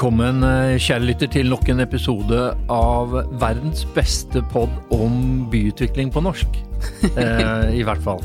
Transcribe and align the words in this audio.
Velkommen, 0.00 0.40
eh, 0.42 0.78
kjære 0.80 1.04
lytter, 1.04 1.28
til 1.28 1.50
nok 1.52 1.68
en 1.68 1.80
episode 1.84 2.36
av 2.72 3.10
verdens 3.36 3.82
beste 3.92 4.40
pod 4.48 4.70
om 4.96 5.44
byutvikling 5.52 6.08
på 6.08 6.22
norsk. 6.24 6.48
Eh, 7.20 7.74
I 7.76 7.82
hvert 7.84 8.00
fall. 8.00 8.22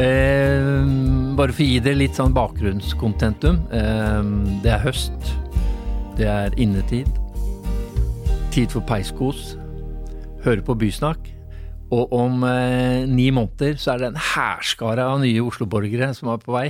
Eh, 0.00 0.80
bare 1.36 1.52
for 1.52 1.60
å 1.60 1.66
gi 1.68 1.82
dere 1.84 1.98
litt 2.00 2.16
sånn 2.16 2.32
bakgrunnskontentum. 2.32 3.60
Eh, 3.68 4.30
det 4.64 4.72
er 4.72 4.80
høst. 4.80 5.28
Det 6.16 6.24
er 6.24 6.56
innetid. 6.56 7.12
Tid 8.56 8.72
for 8.72 8.80
peiskos. 8.88 9.58
Høre 10.40 10.64
på 10.64 10.72
Bysnakk. 10.72 11.33
Og 11.92 12.10
om 12.16 12.40
eh, 12.48 13.04
ni 13.06 13.28
måneder 13.34 13.76
så 13.78 13.92
er 13.94 14.00
det 14.02 14.08
en 14.12 14.22
hærskare 14.32 15.04
av 15.04 15.20
nye 15.22 15.42
Oslo-borgere 15.44 16.08
som 16.16 16.30
er 16.32 16.40
på 16.42 16.54
vei. 16.56 16.68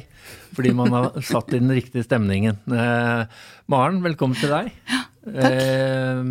Fordi 0.56 0.72
man 0.76 0.92
har 0.92 1.14
satt 1.32 1.54
i 1.54 1.60
den 1.62 1.72
riktige 1.72 2.04
stemningen. 2.04 2.58
Eh, 2.68 3.24
Maren, 3.72 4.02
velkommen 4.04 4.36
til 4.40 4.52
deg. 4.52 4.72
Ja, 4.90 5.04
takk. 5.38 5.54
Eh, 5.54 6.26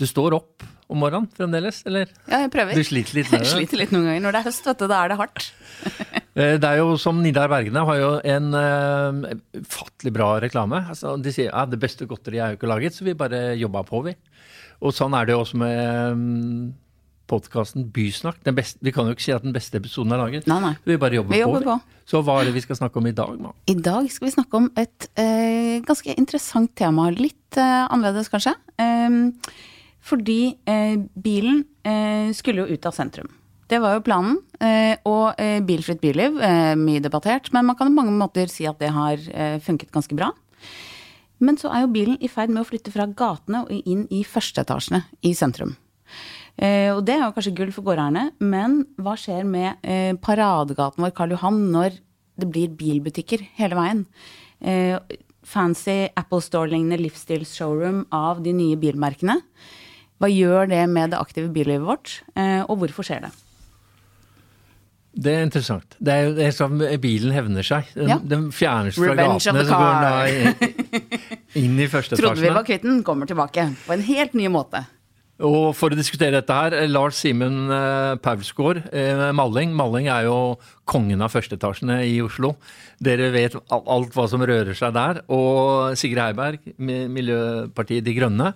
du 0.00 0.06
står 0.08 0.36
opp 0.36 0.66
om 0.90 0.98
morgenen 1.04 1.28
fremdeles, 1.36 1.84
eller? 1.86 2.08
Ja, 2.26 2.40
jeg 2.42 2.50
prøver. 2.52 2.74
Du 2.76 2.82
sliter 2.84 3.20
litt 3.20 3.30
med 3.30 3.38
Jeg 3.44 3.46
det? 3.46 3.52
sliter 3.54 3.80
litt 3.84 3.94
noen 3.94 4.08
ganger. 4.10 4.24
Når 4.26 4.34
det 4.36 4.40
er 4.42 4.48
høst, 4.50 4.66
vet 4.66 4.80
du, 4.82 4.86
da 4.90 5.00
er 5.04 5.14
det 5.14 5.20
hardt. 5.22 5.46
Eh, 6.40 6.54
Det 6.62 6.68
er 6.68 6.78
jo 6.78 6.92
som 7.02 7.18
Nidar 7.24 7.48
Bergene 7.50 7.82
har 7.84 7.96
jo 7.98 8.10
en 8.30 8.52
uh, 8.54 9.32
ufattelig 9.58 10.12
bra 10.14 10.28
reklame. 10.40 10.78
Altså, 10.92 11.16
de 11.18 11.32
sier 11.34 11.48
ja, 11.48 11.64
det 11.66 11.80
beste 11.82 12.06
godteriet 12.08 12.44
er 12.44 12.52
jo 12.52 12.58
ikke 12.60 12.68
laget, 12.70 12.94
så 12.94 13.02
vi 13.04 13.16
bare 13.18 13.40
jobba 13.58 13.82
på, 13.88 13.98
vi. 14.06 14.12
Og 14.78 14.94
sånn 14.94 15.16
er 15.18 15.26
det 15.26 15.34
jo 15.34 15.40
også 15.42 15.58
med 15.58 16.14
um, 16.14 16.70
podkasten 17.30 17.86
Bysnakk. 17.94 18.40
Den 18.46 18.56
beste, 18.58 18.80
vi 18.84 18.92
kan 18.94 19.06
jo 19.08 19.14
ikke 19.14 19.24
si 19.28 19.32
at 19.34 19.44
den 19.46 19.54
beste 19.54 19.78
episoden 19.80 20.12
er 20.16 20.20
laget. 20.24 20.48
Nei, 20.50 20.58
nei. 20.64 20.72
Vi 20.88 20.96
bare 21.00 21.20
jobber, 21.20 21.34
Vi 21.36 21.40
jobber 21.44 21.66
på. 21.68 21.76
på. 21.78 22.04
Så 22.10 22.20
hva 22.26 22.40
er 22.40 22.48
det 22.50 22.54
vi 22.58 22.62
skal 22.64 22.78
snakke 22.80 22.98
om 22.98 23.06
i 23.06 23.14
dag, 23.14 23.36
Ma? 23.40 23.52
I 23.70 23.76
dag 23.78 24.08
skal 24.10 24.26
vi 24.28 24.34
snakke 24.34 24.58
om 24.58 24.66
et 24.82 25.06
eh, 25.20 25.76
ganske 25.86 26.16
interessant 26.18 26.72
tema. 26.78 27.06
Litt 27.14 27.56
eh, 27.60 27.86
annerledes, 27.86 28.28
kanskje. 28.32 28.56
Eh, 28.82 29.20
fordi 30.10 30.40
bilen 31.22 31.62
eh, 31.86 32.30
skulle 32.34 32.64
jo 32.64 32.74
ut 32.74 32.86
av 32.88 32.96
sentrum. 32.96 33.28
Det 33.70 33.78
var 33.78 33.94
jo 33.94 34.02
planen. 34.02 34.38
eh, 34.58 34.96
og 35.06 35.38
eh, 35.38 35.60
bilfritt 35.62 36.00
byliv, 36.02 36.40
eh, 36.42 36.74
mye 36.74 37.00
debattert. 37.04 37.52
Men 37.54 37.68
man 37.68 37.76
kan 37.78 37.86
på 37.92 38.00
mange 38.00 38.16
måter 38.18 38.50
si 38.50 38.66
at 38.66 38.80
det 38.82 38.90
har 38.90 39.22
funket 39.62 39.92
ganske 39.94 40.16
bra. 40.18 40.32
Men 41.40 41.56
så 41.56 41.70
er 41.72 41.84
jo 41.86 41.92
bilen 41.94 42.18
i 42.20 42.28
ferd 42.28 42.50
med 42.52 42.64
å 42.64 42.68
flytte 42.68 42.90
fra 42.92 43.06
gatene 43.06 43.62
og 43.64 43.70
inn 43.88 44.02
i 44.12 44.24
førsteetasjene 44.28 45.04
i 45.24 45.30
sentrum. 45.38 45.76
Eh, 46.58 46.90
og 46.94 47.04
det 47.06 47.14
er 47.16 47.24
jo 47.26 47.32
kanskje 47.36 47.54
gull 47.56 47.72
for 47.72 47.86
gårdeierne, 47.86 48.30
men 48.40 48.80
hva 49.00 49.14
skjer 49.20 49.44
med 49.48 49.78
eh, 49.86 50.12
paradegaten 50.20 51.04
vår 51.04 51.14
Karl 51.16 51.36
Johan 51.36 51.60
når 51.72 51.98
det 52.40 52.48
blir 52.52 52.72
bilbutikker 52.76 53.44
hele 53.60 53.76
veien? 53.78 54.06
Eh, 54.60 54.96
fancy 55.46 56.08
Apple 56.20 56.42
Store-lignende 56.44 56.98
livsstilsshowroom 57.00 58.02
av 58.12 58.42
de 58.44 58.52
nye 58.52 58.76
bilmerkene. 58.80 59.38
Hva 60.20 60.28
gjør 60.28 60.68
det 60.68 60.82
med 60.92 61.14
det 61.14 61.20
aktive 61.20 61.48
billivet 61.54 61.86
vårt, 61.86 62.18
eh, 62.36 62.60
og 62.66 62.82
hvorfor 62.82 63.06
skjer 63.08 63.24
det? 63.24 63.30
Det 65.20 65.32
er 65.34 65.42
interessant. 65.42 65.96
Det 65.98 66.12
er 66.14 66.28
det 66.36 66.44
er 66.46 66.52
som 66.54 66.76
bilen 67.02 67.32
hevner 67.34 67.66
seg. 67.66 67.88
Den, 67.96 68.08
Ja. 68.12 68.18
den 68.22 68.50
fjernes 68.54 68.94
fra 68.94 69.10
Revenge 69.10 69.40
gatene, 69.42 69.64
så 69.66 69.80
går 69.80 69.90
den 69.90 70.04
da 70.06 71.08
inn 71.64 71.80
i 71.82 71.88
første 71.90 72.16
Trodde 72.20 72.44
vi 72.44 72.52
var 72.54 72.62
kvitt 72.68 72.84
den, 72.86 73.00
kommer 73.02 73.26
tilbake 73.26 73.64
på 73.86 73.92
en 73.96 74.04
helt 74.06 74.34
ny 74.38 74.46
måte. 74.52 74.84
Og 75.40 75.72
for 75.72 75.88
å 75.88 75.96
diskutere 75.96 76.34
dette 76.36 76.52
her, 76.52 76.74
eh, 76.76 76.88
Lars 76.90 77.16
Simen 77.22 77.70
eh, 77.72 78.16
Paulsgaard, 78.20 78.82
eh, 78.92 79.30
Malling. 79.32 79.72
Malling 79.72 80.10
er 80.12 80.26
jo 80.26 80.58
kongen 80.84 81.22
av 81.24 81.32
førsteetasjene 81.32 82.02
i 82.04 82.18
Oslo. 82.20 82.56
Dere 83.00 83.30
vet 83.32 83.56
alt 83.70 84.12
hva 84.12 84.26
som 84.28 84.44
rører 84.44 84.76
seg 84.76 84.92
der. 84.92 85.22
Og 85.32 85.96
Sigrid 85.96 86.20
Heiberg, 86.20 86.60
Miljøpartiet 86.76 88.04
De 88.04 88.14
Grønne. 88.18 88.52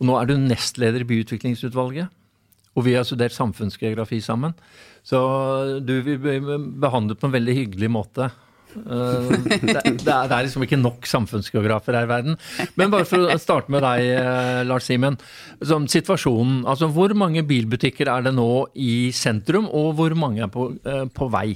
Og 0.00 0.08
nå 0.08 0.18
er 0.18 0.26
du 0.26 0.34
nestleder 0.40 1.04
i 1.04 1.08
byutviklingsutvalget. 1.08 2.10
Og 2.76 2.84
vi 2.84 2.96
har 2.98 3.06
studert 3.06 3.32
samfunnsgeografi 3.32 4.18
sammen. 4.20 4.52
Så 5.06 5.78
du 5.86 6.00
vil 6.02 6.18
bli 6.18 6.40
behandlet 6.82 7.20
på 7.20 7.30
en 7.30 7.36
veldig 7.38 7.54
hyggelig 7.54 7.92
måte. 7.92 8.32
Eh, 8.76 9.30
det, 9.46 9.82
det, 10.04 10.14
er, 10.14 10.44
liksom 10.46 10.64
ikke 10.66 10.78
nok 10.80 11.08
samfunnsgeografer 11.08 11.96
her 11.96 12.06
i 12.06 12.10
verden. 12.10 12.38
Men 12.78 12.92
bare 12.92 13.08
for 13.08 13.26
å 13.26 13.38
starte 13.40 13.72
med 13.72 13.84
deg, 13.86 14.04
eh, 14.20 14.62
Lars 14.68 14.88
Simen. 14.90 15.18
Situasjonen, 15.62 16.64
altså 16.68 16.90
Hvor 16.92 17.14
mange 17.18 17.44
bilbutikker 17.46 18.10
er 18.12 18.26
det 18.26 18.34
nå 18.36 18.66
i 18.74 19.10
sentrum, 19.16 19.70
og 19.72 19.94
hvor 19.98 20.16
mange 20.18 20.44
er 20.44 20.52
på, 20.52 20.70
eh, 20.84 21.06
på 21.12 21.30
vei? 21.32 21.48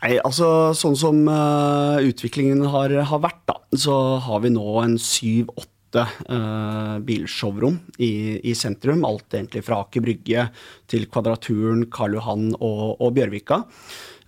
Nei, 0.00 0.14
altså 0.24 0.72
Sånn 0.78 0.96
som 0.96 1.18
utviklingen 1.28 2.62
har, 2.72 2.94
har 3.10 3.20
vært, 3.20 3.42
da, 3.50 3.58
så 3.76 4.16
har 4.24 4.40
vi 4.44 4.54
nå 4.54 4.78
en 4.84 4.96
syv-åtte 5.02 5.77
uh, 5.96 6.98
bilshowrom 7.00 7.78
i, 7.98 8.40
i 8.50 8.54
sentrum. 8.54 9.06
Alt 9.08 9.38
egentlig 9.38 9.64
fra 9.66 9.80
Aker 9.84 10.04
Brygge 10.04 10.48
til 10.90 11.08
Kvadraturen, 11.08 11.86
Karl 11.92 12.18
Johan 12.18 12.52
og, 12.58 12.98
og 13.00 13.14
Bjørvika. 13.16 13.62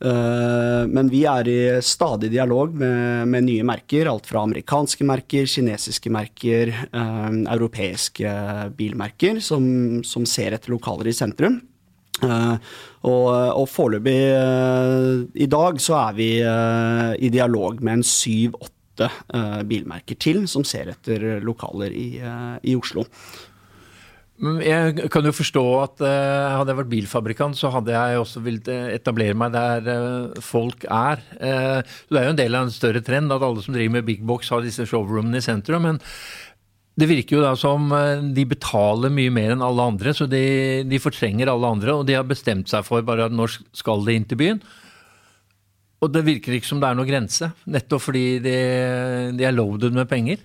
Uh, 0.00 0.88
men 0.88 1.10
vi 1.12 1.26
er 1.28 1.48
i 1.50 1.58
stadig 1.84 2.30
dialog 2.32 2.72
med, 2.72 3.28
med 3.28 3.44
nye 3.50 3.66
merker. 3.68 4.08
Alt 4.08 4.30
fra 4.30 4.46
amerikanske 4.46 5.04
merker, 5.04 5.44
kinesiske 5.50 6.12
merker, 6.12 6.72
uh, 6.94 7.28
europeiske 7.52 8.32
bilmerker 8.78 9.42
som, 9.44 10.00
som 10.06 10.24
ser 10.24 10.56
etter 10.56 10.72
lokaler 10.72 11.12
i 11.12 11.16
sentrum. 11.16 11.60
Uh, 12.20 12.56
og, 13.08 13.28
og 13.56 13.68
foreløpig 13.70 14.18
uh, 14.36 15.22
i 15.40 15.46
dag 15.48 15.78
så 15.80 15.96
er 16.02 16.16
vi 16.18 16.28
uh, 16.44 17.14
i 17.16 17.30
dialog 17.32 17.80
med 17.80 18.00
en 18.00 18.04
syv-åtte 18.04 18.79
eh, 19.08 19.62
bilmerker 19.68 20.18
til 20.20 20.44
som 20.50 20.66
ser 20.66 20.92
etter 20.92 21.40
lokaler 21.44 21.94
i, 21.94 22.10
eh, 22.18 22.58
i 22.72 22.76
Oslo. 22.76 23.06
Jeg 24.40 25.10
kan 25.12 25.26
jo 25.28 25.34
forstå 25.36 25.62
at 25.82 26.00
uh, 26.00 26.56
hadde 26.56 26.72
jeg 26.72 26.78
vært 26.78 26.92
bilfabrikant, 26.94 27.58
så 27.60 27.68
hadde 27.74 27.92
jeg 27.92 28.20
også 28.22 28.40
villet 28.40 28.70
etablere 28.96 29.36
meg 29.36 29.52
der 29.52 29.84
uh, 29.84 30.38
folk 30.40 30.86
er. 30.88 31.20
Uh, 31.36 31.84
Det 32.08 32.16
er 32.16 32.24
jo 32.24 32.32
en 32.32 32.38
del 32.38 32.56
av 32.56 32.64
en 32.64 32.72
større 32.72 33.02
trend 33.04 33.34
at 33.34 33.44
alle 33.44 33.60
som 33.60 33.76
driver 33.76 33.98
med 33.98 34.06
big 34.08 34.24
box 34.24 34.48
har 34.48 34.64
disse 34.64 34.86
showroomene 34.88 35.42
i 35.42 35.44
sentrum. 35.44 35.84
men 35.84 36.00
det 37.00 37.06
virker 37.08 37.36
jo 37.36 37.44
da 37.44 37.54
som 37.56 37.86
de 38.34 38.42
betaler 38.44 39.12
mye 39.14 39.30
mer 39.32 39.54
enn 39.54 39.62
alle 39.64 39.84
andre, 39.92 40.12
så 40.12 40.26
de, 40.28 40.82
de 40.84 40.98
fortrenger 41.00 41.48
alle 41.48 41.68
andre. 41.72 41.94
Og 41.94 42.02
de 42.04 42.16
har 42.18 42.26
bestemt 42.28 42.68
seg 42.68 42.84
for 42.84 43.00
bare 43.06 43.30
at 43.30 43.32
når 43.32 43.54
skal 43.72 44.04
de 44.04 44.16
inn 44.18 44.26
til 44.28 44.36
byen. 44.36 44.60
Og 46.00 46.12
det 46.12 46.24
virker 46.24 46.56
ikke 46.56 46.68
som 46.68 46.80
det 46.80 46.88
er 46.88 46.96
noe 46.96 47.08
grense, 47.08 47.50
nettopp 47.68 48.06
fordi 48.06 48.24
de, 48.44 48.56
de 49.36 49.44
er 49.44 49.52
loaded 49.56 49.96
med 49.96 50.08
penger. 50.08 50.40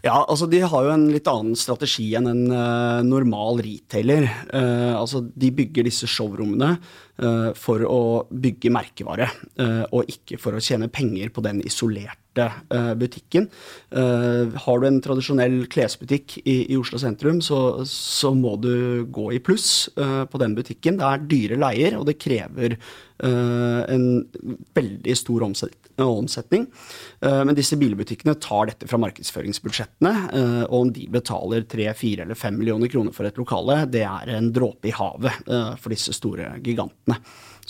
Ja, 0.00 0.22
altså 0.22 0.46
De 0.48 0.62
har 0.64 0.84
jo 0.86 0.92
en 0.94 1.08
litt 1.12 1.28
annen 1.28 1.56
strategi 1.58 2.06
enn 2.16 2.28
en 2.30 2.44
uh, 2.52 3.00
normal 3.04 3.60
retailer. 3.64 4.28
Uh, 4.48 4.96
altså 4.96 5.22
De 5.28 5.50
bygger 5.52 5.84
disse 5.88 6.08
showrommene 6.08 6.74
for 7.56 7.84
å 7.84 8.00
bygge 8.30 8.72
merkevare, 8.72 9.28
eh, 9.60 9.84
og 9.92 10.08
ikke 10.10 10.38
for 10.40 10.56
å 10.56 10.62
tjene 10.64 10.88
penger 10.92 11.32
på 11.34 11.42
den 11.44 11.60
isolerte 11.66 12.46
eh, 12.46 12.92
butikken. 12.96 13.48
Eh, 13.90 14.56
har 14.64 14.80
du 14.80 14.86
en 14.88 15.00
tradisjonell 15.04 15.66
klesbutikk 15.72 16.38
i, 16.44 16.76
Oslo 16.78 17.00
sentrum, 17.02 17.42
så, 17.44 17.82
så 17.88 18.32
må 18.36 18.56
du 18.62 19.04
gå 19.12 19.30
i 19.36 19.42
pluss 19.44 19.90
eh, 19.96 20.24
på 20.30 20.40
den 20.40 20.56
butikken. 20.56 21.00
Det 21.00 21.06
er 21.10 21.28
dyre 21.34 21.60
leier, 21.60 21.98
og 22.00 22.08
det 22.08 22.18
krever 22.22 22.78
eh, 22.78 23.80
en 23.90 24.06
veldig 24.76 25.16
stor 25.18 25.44
omsetning. 25.44 26.66
Eh, 27.20 27.40
Men 27.44 27.56
disse 27.58 27.76
bilbutikkene 27.80 28.36
tar 28.40 28.70
dette 28.70 28.88
fra 28.88 29.00
markedsføringsbudsjettene, 29.02 30.12
eh, 30.32 30.62
og 30.68 30.78
om 30.84 30.92
de 30.94 31.08
betaler 31.12 31.66
3, 31.68 31.90
4 31.98 32.24
eller 32.24 32.38
5 32.38 32.56
millioner 32.56 32.88
kroner 32.92 33.12
for 33.16 33.28
et 33.28 33.36
lokale, 33.40 33.82
det 33.90 34.06
er 34.06 34.32
en 34.36 34.52
dråpe 34.54 34.88
i 34.88 34.94
havet 34.96 35.50
eh, 35.50 35.74
for 35.80 35.92
disse 35.92 36.14
store 36.16 36.54
gigantene. 36.64 37.09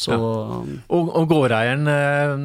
Så 0.00 0.16
Og, 0.16 1.10
og 1.12 1.26
gårdeieren, 1.28 1.88
eh, 1.90 2.36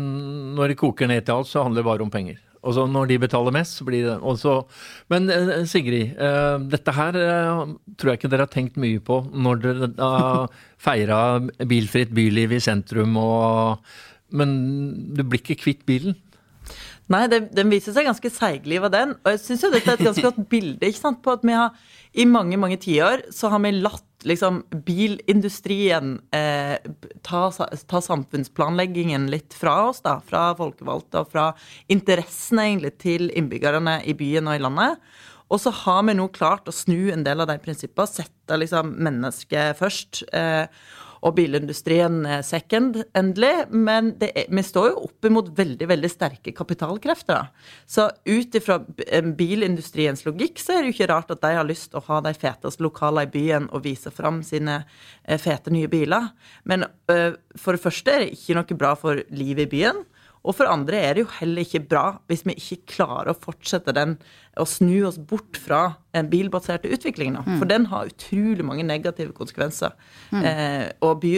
når 0.57 0.73
det 0.73 0.81
koker 0.81 1.07
ned 1.07 1.25
til 1.25 1.39
alt, 1.39 1.47
så 1.47 1.63
handler 1.63 1.81
det 1.83 1.87
bare 1.87 2.05
om 2.05 2.11
penger. 2.11 2.41
Og 2.65 2.73
så 2.73 2.87
når 2.89 3.11
de 3.11 3.19
betaler 3.21 3.53
mest, 3.53 3.77
så 3.77 3.85
blir 3.85 4.07
det 4.07 4.15
også. 4.17 4.57
Men 5.13 5.29
eh, 5.31 5.63
Sigrid, 5.69 6.17
eh, 6.17 6.57
dette 6.71 6.95
her 6.97 7.19
tror 7.95 8.11
jeg 8.11 8.19
ikke 8.19 8.31
dere 8.33 8.47
har 8.47 8.53
tenkt 8.53 8.79
mye 8.81 8.99
på 8.99 9.21
når 9.31 9.61
dere 9.63 9.91
uh, 10.01 10.47
feira 10.85 11.39
bilfritt 11.63 12.11
byliv 12.15 12.57
i 12.57 12.63
sentrum 12.63 13.15
og 13.21 13.85
Men 14.35 15.13
du 15.15 15.21
blir 15.23 15.39
ikke 15.39 15.61
kvitt 15.61 15.85
bilen? 15.85 16.15
Nei, 17.13 17.27
det, 17.29 17.51
den 17.53 17.69
viser 17.69 17.93
seg 17.93 18.07
ganske 18.07 18.31
seigliva, 18.33 18.89
den. 18.89 19.13
Og 19.21 19.35
jeg 19.35 19.41
syns 19.43 19.63
jo 19.63 19.69
dette 19.71 19.91
er 19.93 19.99
et 19.99 20.07
ganske 20.07 20.25
godt 20.25 20.41
bilde 20.49 20.89
ikke 20.89 21.03
sant, 21.03 21.21
på 21.23 21.35
at 21.37 21.45
vi 21.45 21.53
har 21.53 21.77
i 22.17 22.25
mange, 22.25 22.57
mange 22.57 22.79
tiår 22.81 23.27
så 23.35 23.51
har 23.53 23.61
vi 23.61 23.75
latt 23.77 24.03
liksom 24.25 24.63
bilindustrien 24.85 26.17
eh, 26.35 26.77
ta, 27.25 27.43
ta 27.87 28.01
samfunnsplanleggingen 28.01 29.29
litt 29.31 29.55
fra 29.57 29.77
oss, 29.91 30.01
da. 30.05 30.17
Fra 30.25 30.49
folkevalgte 30.57 31.23
og 31.23 31.31
fra 31.31 31.45
interessene 31.91 32.67
egentlig 32.69 32.95
til 33.03 33.29
innbyggerne 33.31 33.99
i 34.05 34.17
byen 34.17 34.51
og 34.51 34.57
i 34.57 34.65
landet. 34.65 34.99
Og 35.53 35.61
så 35.61 35.71
har 35.83 36.01
vi 36.07 36.15
nå 36.17 36.25
klart 36.33 36.69
å 36.69 36.73
snu 36.73 37.11
en 37.13 37.25
del 37.25 37.43
av 37.43 37.51
de 37.51 37.59
prinsippene, 37.61 38.09
sette 38.09 38.57
liksom 38.57 38.95
mennesket 39.05 39.77
først. 39.77 40.23
Eh, 40.33 40.65
og 41.25 41.33
bilindustrien 41.39 42.21
second, 42.45 43.01
endelig. 43.17 43.53
Men 43.73 44.13
er, 44.21 44.45
vi 44.49 44.63
står 44.65 44.91
jo 44.91 45.05
opp 45.07 45.25
imot 45.25 45.49
veldig 45.57 45.87
veldig 45.89 46.11
sterke 46.11 46.53
kapitalkrefter. 46.55 47.49
Så 47.89 48.07
ut 48.29 48.57
ifra 48.59 48.79
bilindustriens 49.37 50.25
logikk 50.27 50.61
så 50.61 50.75
er 50.75 50.83
det 50.83 50.91
jo 50.91 50.97
ikke 50.97 51.09
rart 51.13 51.33
at 51.33 51.41
de 51.41 51.53
har 51.57 51.67
lyst 51.67 51.91
til 51.91 52.01
å 52.01 52.05
ha 52.09 52.21
de 52.25 52.33
feteste 52.37 52.85
lokalene 52.85 53.25
i 53.25 53.31
byen 53.33 53.69
og 53.71 53.85
vise 53.85 54.11
fram 54.13 54.41
sine 54.45 54.81
eh, 55.23 55.39
fete 55.41 55.73
nye 55.73 55.89
biler. 55.91 56.29
Men 56.69 56.85
uh, 57.11 57.31
for 57.59 57.75
det 57.75 57.83
første 57.83 58.13
er 58.13 58.25
det 58.25 58.35
ikke 58.35 58.57
noe 58.59 58.79
bra 58.79 58.93
for 58.99 59.21
livet 59.33 59.67
i 59.67 59.73
byen. 59.77 60.03
Og 60.45 60.53
for 60.57 60.69
andre 60.69 60.99
er 61.01 61.17
det 61.17 61.23
jo 61.23 61.31
heller 61.39 61.65
ikke 61.65 61.81
bra 61.89 62.03
hvis 62.29 62.43
vi 62.45 62.55
ikke 62.59 62.93
klarer 62.95 63.31
å 63.31 63.37
fortsette 63.37 63.93
den, 63.95 64.15
og 64.61 64.69
snu 64.69 65.07
oss 65.07 65.17
bort 65.17 65.57
fra 65.59 65.97
den 66.15 66.29
bilbaserte 66.31 66.91
utvikling. 66.93 67.35
Mm. 67.41 67.57
For 67.57 67.67
den 67.69 67.87
har 67.91 68.11
utrolig 68.11 68.65
mange 68.65 68.85
negative 68.87 69.33
konsekvenser. 69.35 69.95
Mm. 70.31 70.45
Eh, 70.45 70.85
og 71.05 71.19
by, 71.23 71.33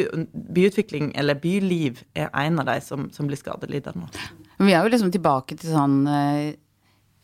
byutvikling, 0.57 1.13
eller 1.18 1.39
byliv, 1.42 2.04
er 2.18 2.30
en 2.44 2.62
av 2.62 2.69
de 2.69 2.77
som, 2.83 3.07
som 3.15 3.30
blir 3.30 3.39
skadelidende. 3.39 4.12
Vi 4.59 4.74
er 4.74 4.83
jo 4.83 4.94
liksom 4.94 5.13
tilbake 5.13 5.57
til 5.57 5.74
sånn 5.74 6.01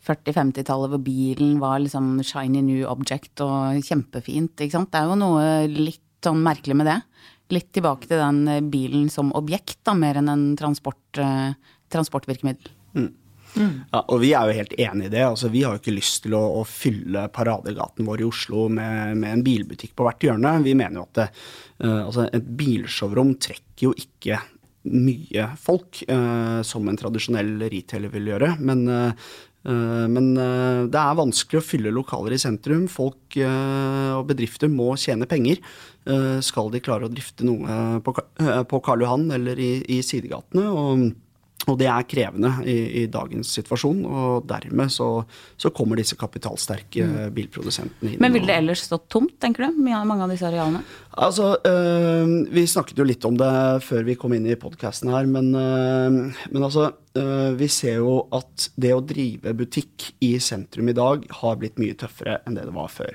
40-50-tallet 0.07 0.87
eh, 0.87 0.95
hvor 0.95 1.03
bilen 1.03 1.59
var 1.61 1.83
liksom 1.83 2.15
shiny 2.25 2.63
new 2.65 2.87
object 2.89 3.43
og 3.45 3.83
kjempefint. 3.85 4.55
ikke 4.55 4.79
sant? 4.79 4.93
Det 4.93 5.03
er 5.03 5.11
jo 5.11 5.19
noe 5.19 5.45
litt 5.67 6.01
sånn 6.23 6.39
merkelig 6.39 6.77
med 6.79 6.87
det 6.87 7.01
litt 7.53 7.71
tilbake 7.75 8.09
til 8.09 8.21
den 8.21 8.43
eh, 8.49 8.63
bilen 8.73 9.09
som 9.11 9.33
objekt, 9.37 9.79
da, 9.85 9.95
mer 9.97 10.19
enn 10.19 10.31
en 10.31 10.45
transport, 10.59 11.01
uh, 11.19 11.53
transportvirkemiddel. 11.93 12.73
Mm. 12.97 13.11
Mm. 13.53 13.83
Ja, 13.91 14.01
og 14.01 14.21
vi 14.23 14.31
er 14.33 14.49
jo 14.49 14.57
helt 14.57 14.73
enig 14.81 15.07
i 15.07 15.13
det. 15.13 15.21
Altså, 15.27 15.49
vi 15.53 15.61
har 15.63 15.75
jo 15.75 15.81
ikke 15.81 15.95
lyst 15.95 16.23
til 16.25 16.35
å, 16.37 16.41
å 16.59 16.63
fylle 16.67 17.27
paradegaten 17.33 18.07
vår 18.07 18.23
i 18.23 18.27
Oslo 18.27 18.65
med, 18.71 19.19
med, 19.19 19.29
en 19.29 19.45
bilbutikk 19.45 19.93
på 19.97 20.07
hvert 20.07 20.25
hjørne. 20.25 20.55
Vi 20.65 20.75
mener 20.77 21.01
jo 21.01 21.05
at 21.05 21.21
det, 21.21 21.29
uh, 21.85 22.01
altså, 22.07 22.27
et 22.33 22.51
bilshowrom 22.59 23.35
trekker 23.41 23.89
jo 23.89 23.95
ikke 23.99 24.41
mye 24.89 25.47
folk, 25.61 26.01
uh, 26.09 26.59
som 26.65 26.89
en 26.89 26.99
tradisjonell 26.99 27.55
retailer 27.71 28.11
vil 28.13 28.33
gjøre. 28.33 28.55
Men 28.61 28.85
uh, 28.91 29.33
men 29.63 30.25
det 30.35 30.99
er 30.99 31.13
vanskelig 31.15 31.61
å 31.61 31.63
fylle 31.63 31.91
lokaler 31.95 32.33
i 32.35 32.39
sentrum. 32.41 32.81
Folk 32.91 33.37
og 33.39 34.25
bedrifter 34.27 34.67
må 34.67 34.89
tjene 34.99 35.23
penger. 35.23 35.61
Skal 36.43 36.67
de 36.73 36.81
klare 36.83 37.07
å 37.07 37.13
drifte 37.13 37.47
noe 37.47 38.01
på 38.03 38.81
Karl 38.83 39.05
Johan 39.05 39.23
eller 39.37 39.61
i 39.63 40.01
sidegatene. 40.03 40.65
Og 40.67 41.05
og 41.67 41.77
det 41.79 41.87
er 41.87 42.07
krevende 42.09 42.51
i, 42.67 42.77
i 43.01 43.05
dagens 43.11 43.53
situasjon, 43.57 44.01
og 44.05 44.47
dermed 44.49 44.91
så, 44.91 45.07
så 45.59 45.71
kommer 45.75 45.99
disse 45.99 46.17
kapitalsterke 46.19 47.05
mm. 47.07 47.19
bilprodusentene 47.35 48.13
inn. 48.13 48.21
Men 48.23 48.35
ville 48.35 48.49
det 48.49 48.57
ellers 48.59 48.83
stått 48.87 49.07
tomt, 49.13 49.37
tenker 49.43 49.67
du? 49.67 49.79
Mange 49.83 50.19
av 50.19 50.33
disse 50.33 50.47
arealene? 50.49 50.83
Altså, 51.13 51.57
øh, 51.65 52.53
Vi 52.53 52.65
snakket 52.67 52.97
jo 52.97 53.05
litt 53.05 53.25
om 53.25 53.37
det 53.37 53.83
før 53.85 54.03
vi 54.07 54.15
kom 54.17 54.33
inn 54.33 54.47
i 54.49 54.57
podkasten 54.57 55.11
her, 55.13 55.27
men, 55.29 55.53
øh, 55.53 56.33
men 56.49 56.63
altså 56.63 56.91
øh, 57.17 57.59
Vi 57.59 57.67
ser 57.67 57.99
jo 58.01 58.27
at 58.33 58.69
det 58.75 58.93
å 58.95 59.03
drive 59.05 59.53
butikk 59.53 60.09
i 60.25 60.39
sentrum 60.39 60.89
i 60.89 60.97
dag 60.97 61.27
har 61.41 61.59
blitt 61.61 61.77
mye 61.81 61.93
tøffere 61.93 62.39
enn 62.47 62.57
det 62.57 62.65
det 62.65 62.73
var 62.73 62.89
før. 62.89 63.13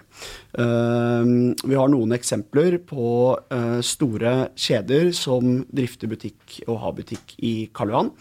Uh, 0.58 1.54
vi 1.64 1.76
har 1.78 1.88
noen 1.90 2.12
eksempler 2.14 2.78
på 2.86 3.08
uh, 3.34 3.80
store 3.84 4.50
kjeder 4.58 5.10
som 5.16 5.62
drifter 5.72 6.10
butikk 6.10 6.60
og 6.66 6.78
har 6.82 6.94
butikk 6.98 7.34
i 7.42 7.70
Karl 7.74 7.94
Johan, 7.94 8.12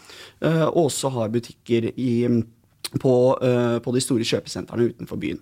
uh, 0.44 0.66
og 0.68 0.88
også 0.88 1.12
har 1.14 1.30
butikker 1.34 1.90
i, 1.94 2.14
på, 2.98 3.14
på, 3.84 3.94
de 3.94 4.02
store 4.02 4.26
kjøpesentrene 4.26 4.90
utenfor 4.90 5.20
byen. 5.20 5.40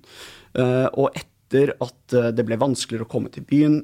og 0.98 1.14
etter 1.46 1.72
at 1.78 2.14
det 2.34 2.42
ble 2.46 2.58
vanskeligere 2.58 3.06
å 3.06 3.10
komme 3.10 3.30
til 3.30 3.44
byen, 3.46 3.76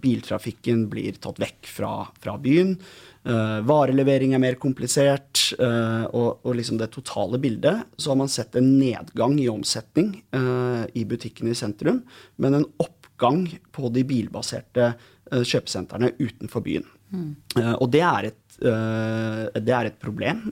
biltrafikken 0.00 0.86
blir 0.88 1.18
tatt 1.20 1.40
vekk 1.42 1.68
fra, 1.68 1.92
fra 2.20 2.38
byen, 2.40 2.78
Uh, 3.20 3.60
varelevering 3.68 4.32
er 4.32 4.40
mer 4.40 4.56
komplisert, 4.56 5.50
og, 5.50 6.40
og, 6.40 6.52
liksom 6.56 6.78
det 6.80 6.86
totale 6.94 7.40
bildet, 7.42 7.82
så 8.00 8.12
har 8.12 8.18
man 8.20 8.30
sett 8.32 8.54
en 8.56 8.68
nedgang 8.78 9.34
i 9.42 9.48
omsetning 9.50 10.12
i 10.94 11.02
butikkene 11.08 11.50
i 11.50 11.58
sentrum, 11.58 11.98
men 12.40 12.56
en 12.56 12.66
oppgang 12.80 13.42
på 13.74 13.90
de 13.92 14.04
bilbaserte 14.06 14.92
kjøpesentrene 15.26 16.12
utenfor 16.20 16.64
byen. 16.64 16.86
Mm. 17.10 17.32
og 17.82 17.88
det 17.90 18.04
er, 18.06 18.28
et, 18.28 18.56
det 18.62 19.74
er 19.74 19.88
et 19.88 19.98
problem. 19.98 20.44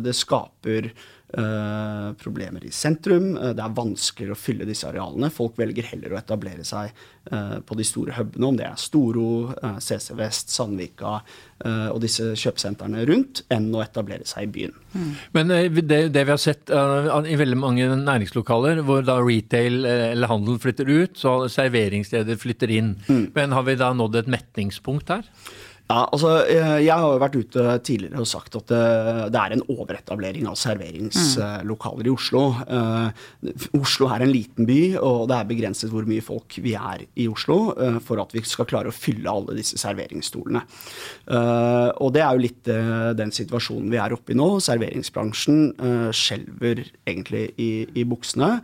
det 0.00 0.14
skaper 0.16 0.88
Uh, 1.28 2.14
problemer 2.16 2.62
i 2.64 2.70
sentrum. 2.72 3.34
Uh, 3.36 3.50
det 3.52 3.60
er 3.60 3.72
vanskeligere 3.76 4.32
å 4.32 4.38
fylle 4.40 4.64
disse 4.64 4.88
arealene. 4.88 5.28
Folk 5.28 5.58
velger 5.60 5.84
heller 5.90 6.14
å 6.14 6.16
etablere 6.16 6.64
seg 6.64 6.88
uh, 7.28 7.58
på 7.68 7.76
de 7.76 7.84
store 7.84 8.14
hubene, 8.16 8.48
om 8.48 8.56
det 8.56 8.64
er 8.64 8.78
Storo, 8.80 9.52
CC 9.76 10.16
Vest, 10.16 10.54
Sandvika 10.56 11.18
og 11.58 11.96
disse 12.00 12.22
kjøpesentrene 12.38 13.02
rundt, 13.08 13.40
enn 13.50 13.66
å 13.74 13.80
etablere 13.82 14.22
seg 14.30 14.46
i 14.46 14.50
byen. 14.54 14.74
Mm. 14.92 15.08
Men 15.34 15.50
det, 15.50 15.98
det, 16.14 16.22
vi 16.22 16.30
har 16.30 16.38
sett 16.38 16.70
i 16.70 17.38
veldig 17.40 17.58
mange 17.58 17.88
næringslokaler, 17.98 18.84
hvor 18.86 19.02
da 19.02 19.16
retail 19.18 19.82
eller 19.82 20.30
handel 20.30 20.60
flytter 20.62 20.86
ut, 20.86 21.18
så 21.18 21.32
serveringssteder 21.50 22.38
flytter 22.38 22.72
inn. 22.76 22.92
Mm. 23.10 23.24
Men 23.34 23.56
har 23.58 23.66
vi 23.66 23.74
da 23.80 23.90
nådd 23.90 24.20
et 24.22 24.30
metningspunkt 24.38 25.10
her? 25.10 25.26
Ja, 25.88 26.02
altså, 26.12 26.44
eh, 26.44 26.84
Jeg 26.84 26.92
har 26.92 27.00
jo 27.00 27.20
vært 27.22 27.36
ute 27.38 27.62
tidligere 27.80 28.20
og 28.20 28.28
sagt 28.28 28.56
at 28.58 28.68
det, 28.68 28.80
det 29.32 29.40
er 29.40 29.54
en 29.54 29.64
overetablering 29.72 30.44
av 30.50 30.58
serveringslokaler 30.60 32.10
i 32.10 32.12
Oslo. 32.12 32.42
Uh, 32.68 33.08
Oslo 33.78 34.10
er 34.12 34.26
en 34.26 34.32
liten 34.32 34.68
by, 34.68 34.98
og 35.00 35.30
det 35.30 35.38
er 35.38 35.48
begrenset 35.48 35.88
hvor 35.92 36.04
mye 36.08 36.24
folk 36.24 36.58
vi 36.60 36.74
er 36.76 37.06
i 37.16 37.28
Oslo 37.30 37.72
for 38.04 38.20
at 38.20 38.36
vi 38.36 38.42
skal 38.44 38.68
klare 38.68 38.92
å 38.92 38.96
fylle 38.96 39.32
alle 39.32 39.56
disse 39.56 39.78
serveringsstolene. 39.80 40.60
Og 41.28 42.12
det 42.14 42.22
er 42.22 42.36
jo 42.36 42.42
litt 42.42 42.70
den 43.18 43.32
situasjonen 43.34 43.90
vi 43.92 44.00
er 44.00 44.14
oppe 44.16 44.34
i 44.34 44.38
nå. 44.38 44.48
Serveringsbransjen 44.64 46.12
skjelver 46.16 46.82
egentlig 47.08 47.44
i, 47.60 47.70
i 48.00 48.04
buksene 48.08 48.58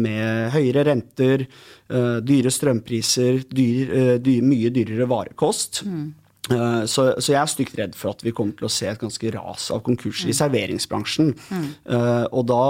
med 0.00 0.52
høyere 0.54 0.86
renter, 0.90 1.46
dyre 1.88 2.52
strømpriser, 2.52 3.44
dyr, 3.48 3.94
dyr, 4.24 4.42
mye 4.46 4.72
dyrere 4.74 5.08
varekost. 5.10 5.84
Mm. 5.88 6.10
Eh, 6.50 6.84
så, 6.90 7.12
så, 7.20 7.32
jeg 7.32 7.40
er 7.40 7.50
stygt 7.50 7.76
redd 7.78 7.96
for 7.98 8.16
at 8.16 8.22
vi 8.26 8.34
kommer 8.34 8.56
til 8.58 8.66
å 8.66 8.72
se 8.72 8.88
et 8.90 9.00
ganske 9.00 9.34
ras 9.36 9.68
av 9.74 9.82
konkurser 9.86 10.28
mm. 10.28 10.32
i 10.32 10.38
serveringsbransjen. 10.38 11.34
Mm. 11.52 11.66
Uh, 11.86 12.24
og 12.34 12.46
da 12.50 12.64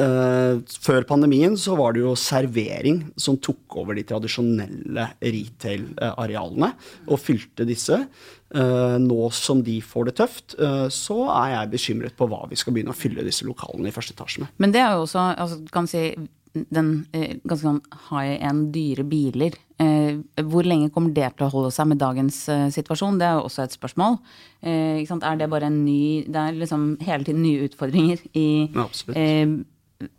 uh, 0.00 0.58
Før 0.84 1.06
pandemien 1.08 1.56
så 1.58 1.76
var 1.78 1.96
det 1.96 2.04
jo 2.04 2.12
servering 2.18 3.02
som 3.20 3.38
tok 3.40 3.78
over 3.80 3.96
de 3.96 4.04
tradisjonelle 4.08 5.06
retail-arealene 5.22 6.74
og 7.08 7.22
fylte 7.22 7.66
disse. 7.68 8.02
Uh, 8.50 8.98
nå 9.00 9.30
som 9.34 9.62
de 9.64 9.78
får 9.80 10.10
det 10.10 10.16
tøft, 10.20 10.58
så 10.92 11.18
er 11.38 11.54
jeg 11.54 11.72
bekymret 11.72 12.16
på 12.18 12.28
hva 12.28 12.42
vi 12.50 12.58
skal 12.58 12.74
begynne 12.74 12.92
å 12.92 12.98
fylle 12.98 13.24
disse 13.24 13.46
lokalene 13.48 13.88
i 13.88 13.94
første 13.94 14.16
etasje 14.16 14.44
med. 14.44 14.52
Men 14.60 14.74
det 14.74 14.84
er 14.84 14.98
jo 14.98 15.06
også, 15.06 15.24
altså, 15.40 15.60
kan 15.72 15.88
si 15.90 16.04
den 16.50 17.04
ganske 17.46 17.62
sånn 17.62 17.84
high 18.10 18.40
end, 18.42 18.72
dyre 18.74 19.06
biler. 19.06 19.54
Eh, 19.80 20.20
hvor 20.44 20.66
lenge 20.68 20.90
kommer 20.92 21.14
det 21.16 21.30
til 21.36 21.46
å 21.46 21.52
holde 21.54 21.72
seg 21.72 21.88
med 21.88 22.00
dagens 22.02 22.42
eh, 22.52 22.68
situasjon? 22.74 23.16
Det 23.20 23.26
er 23.26 23.38
jo 23.38 23.46
også 23.48 23.64
et 23.64 23.76
spørsmål. 23.76 24.18
Eh, 24.60 25.00
er 25.00 25.40
det 25.40 25.48
bare 25.48 25.70
en 25.70 25.82
ny 25.86 26.26
Det 26.28 26.36
er 26.36 26.58
liksom 26.58 26.98
hele 27.00 27.24
tiden 27.24 27.42
nye 27.42 27.64
utfordringer 27.68 28.20
i 28.36 28.68
eh, 28.68 29.54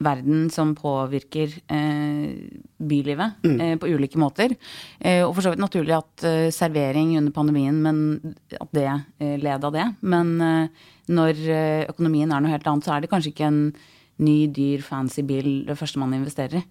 verden 0.01 0.49
som 0.53 0.73
påvirker 0.77 1.53
eh, 1.69 2.25
bylivet 2.81 3.45
mm. 3.45 3.79
på 3.81 3.89
ulike 3.93 4.17
måter. 4.21 4.53
og 5.25 5.31
for 5.33 5.41
så 5.41 5.53
vidt 5.53 5.61
naturlig 5.61 5.95
at 5.95 6.25
servering 6.53 7.15
under 7.17 7.33
pandemien, 7.33 7.79
men 7.81 8.35
at 8.59 8.69
det 8.73 9.39
led 9.41 9.65
av 9.65 9.73
det. 9.73 9.87
Men 10.01 10.35
når 11.09 11.41
økonomien 11.89 12.29
er 12.29 12.41
noe 12.43 12.53
helt 12.53 12.67
annet, 12.69 12.85
så 12.85 12.93
er 12.93 13.01
det 13.01 13.09
kanskje 13.09 13.33
ikke 13.33 13.49
en 13.49 13.63
ny, 14.21 14.37
dyr, 14.53 14.83
fancy 14.85 15.23
bil 15.27 15.49
det 15.67 15.77
første 15.79 16.01
man 16.01 16.13
investerer 16.15 16.61
i. 16.61 16.63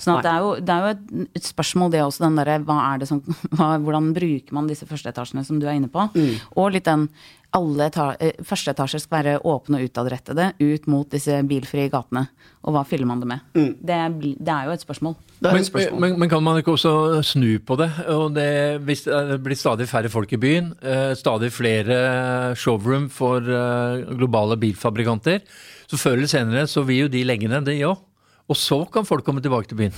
Sånn 0.00 0.20
det 0.24 0.32
er, 0.32 0.44
jo, 0.44 0.52
det 0.60 0.74
er 0.74 0.84
jo, 0.84 0.92
et, 0.92 1.32
et 1.38 1.48
spørsmål, 1.48 1.92
det 1.94 2.02
også, 2.04 2.26
den 2.26 2.36
derre 2.40 2.58
hva 2.66 2.76
er 2.90 3.00
det 3.00 3.08
som 3.08 3.22
hva, 3.56 3.76
Hvordan 3.80 4.12
bruker 4.16 4.56
man 4.56 4.68
disse 4.70 4.88
førsteetasjene 4.88 5.46
som 5.46 5.60
du 5.62 5.68
er 5.68 5.78
inne 5.78 5.90
på? 5.92 6.08
Mm. 6.16 6.34
Og 6.58 6.74
litt 6.74 6.88
den 6.88 7.08
alle 7.56 7.86
eh, 8.20 8.40
første 8.44 8.72
etasjer 8.74 9.02
skal 9.02 9.16
være 9.16 9.36
åpne 9.46 9.80
og 9.80 9.88
utadrettede 9.88 10.50
ut 10.60 10.88
mot 10.90 11.08
disse 11.12 11.38
bilfrie 11.48 11.90
gatene. 11.92 12.26
Og 12.66 12.74
hva 12.74 12.82
fyller 12.88 13.08
man 13.08 13.22
det 13.22 13.28
med? 13.30 13.44
Mm. 13.56 13.70
Det, 13.78 14.00
det, 14.40 14.52
er 14.52 14.66
jo 14.68 14.74
et 14.74 14.82
spørsmål. 14.82 15.14
Et 15.38 15.68
spørsmål. 15.68 16.00
Men, 16.02 16.18
men, 16.20 16.30
kan 16.32 16.42
man 16.44 16.58
ikke 16.60 16.74
også 16.74 17.22
snu 17.26 17.58
på 17.62 17.78
det? 17.80 17.88
Og 18.12 18.34
det? 18.36 18.50
Hvis 18.86 19.06
det 19.06 19.38
blir 19.44 19.58
stadig 19.58 19.88
færre 19.90 20.10
folk 20.12 20.32
i 20.34 20.40
byen, 20.42 20.72
eh, 20.82 21.14
stadig 21.18 21.52
flere 21.54 22.54
showroom 22.58 23.08
for 23.12 23.40
eh, 23.40 24.04
globale 24.18 24.58
bilfabrikanter, 24.60 25.46
så 25.86 25.98
før 26.00 26.18
eller 26.18 26.30
senere 26.30 26.66
så 26.70 26.82
vil 26.86 27.04
jo 27.04 27.12
de 27.12 27.24
legge 27.26 27.50
ned, 27.50 27.66
det 27.68 27.78
òg. 27.86 28.02
Og 28.46 28.54
så 28.54 28.78
kan 28.94 29.06
folk 29.06 29.24
komme 29.26 29.42
tilbake 29.42 29.66
til 29.70 29.78
byen. 29.80 29.94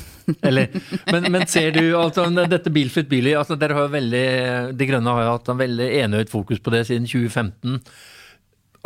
Eller, 0.48 0.70
men, 1.12 1.26
men, 1.34 1.44
ser 1.50 1.74
du 1.76 1.82
altså, 1.98 2.24
dette 2.48 2.72
Bilfritt 2.72 3.10
Billy 3.10 3.34
altså, 3.36 3.58
dere 3.60 3.76
har 3.76 3.90
veldig, 3.92 4.28
De 4.78 4.88
Grønne 4.88 5.16
har 5.16 5.26
jo 5.26 5.34
hatt 5.34 5.50
en 5.52 5.60
veldig 5.60 5.88
enøyd 6.04 6.32
fokus 6.32 6.62
på 6.64 6.72
det 6.72 6.86
siden 6.88 7.08
2015. 7.08 7.82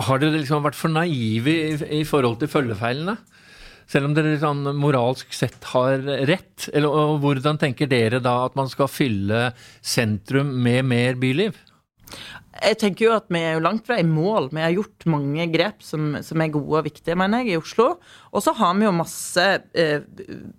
Har 0.02 0.18
dere 0.18 0.40
liksom 0.40 0.64
vært 0.66 0.78
for 0.78 0.90
naive 0.90 1.54
i, 1.54 1.76
i 2.00 2.02
forhold 2.08 2.40
til 2.40 2.50
følgefeilene? 2.50 3.14
Selv 3.92 4.08
om 4.08 4.16
dere 4.16 4.38
sånn 4.40 4.64
moralsk 4.78 5.34
sett 5.36 5.62
har 5.74 6.00
rett? 6.26 6.66
Eller 6.72 6.90
og 6.90 7.20
hvordan 7.22 7.60
tenker 7.60 7.90
dere 7.90 8.22
da 8.24 8.40
at 8.46 8.58
man 8.58 8.70
skal 8.72 8.90
fylle 8.90 9.50
sentrum 9.78 10.50
med 10.64 10.88
mer 10.90 11.18
byliv? 11.22 11.54
Jeg 12.52 12.76
tenker 12.78 13.06
jo 13.06 13.14
at 13.16 13.30
vi 13.32 13.40
er 13.40 13.56
jo 13.56 13.62
langt 13.64 13.86
fra 13.88 13.96
i 13.98 14.04
mål. 14.06 14.50
Vi 14.52 14.60
har 14.60 14.74
gjort 14.74 15.06
mange 15.10 15.46
grep 15.50 15.80
som, 15.82 16.18
som 16.22 16.42
er 16.44 16.52
gode 16.52 16.82
og 16.82 16.86
viktige, 16.86 17.16
mener 17.18 17.42
jeg, 17.42 17.54
i 17.54 17.60
Oslo. 17.60 17.86
Og 18.30 18.44
så 18.44 18.52
har 18.58 18.76
vi 18.76 18.86
jo 18.86 18.92
masse 18.94 19.46
eh, 19.72 20.04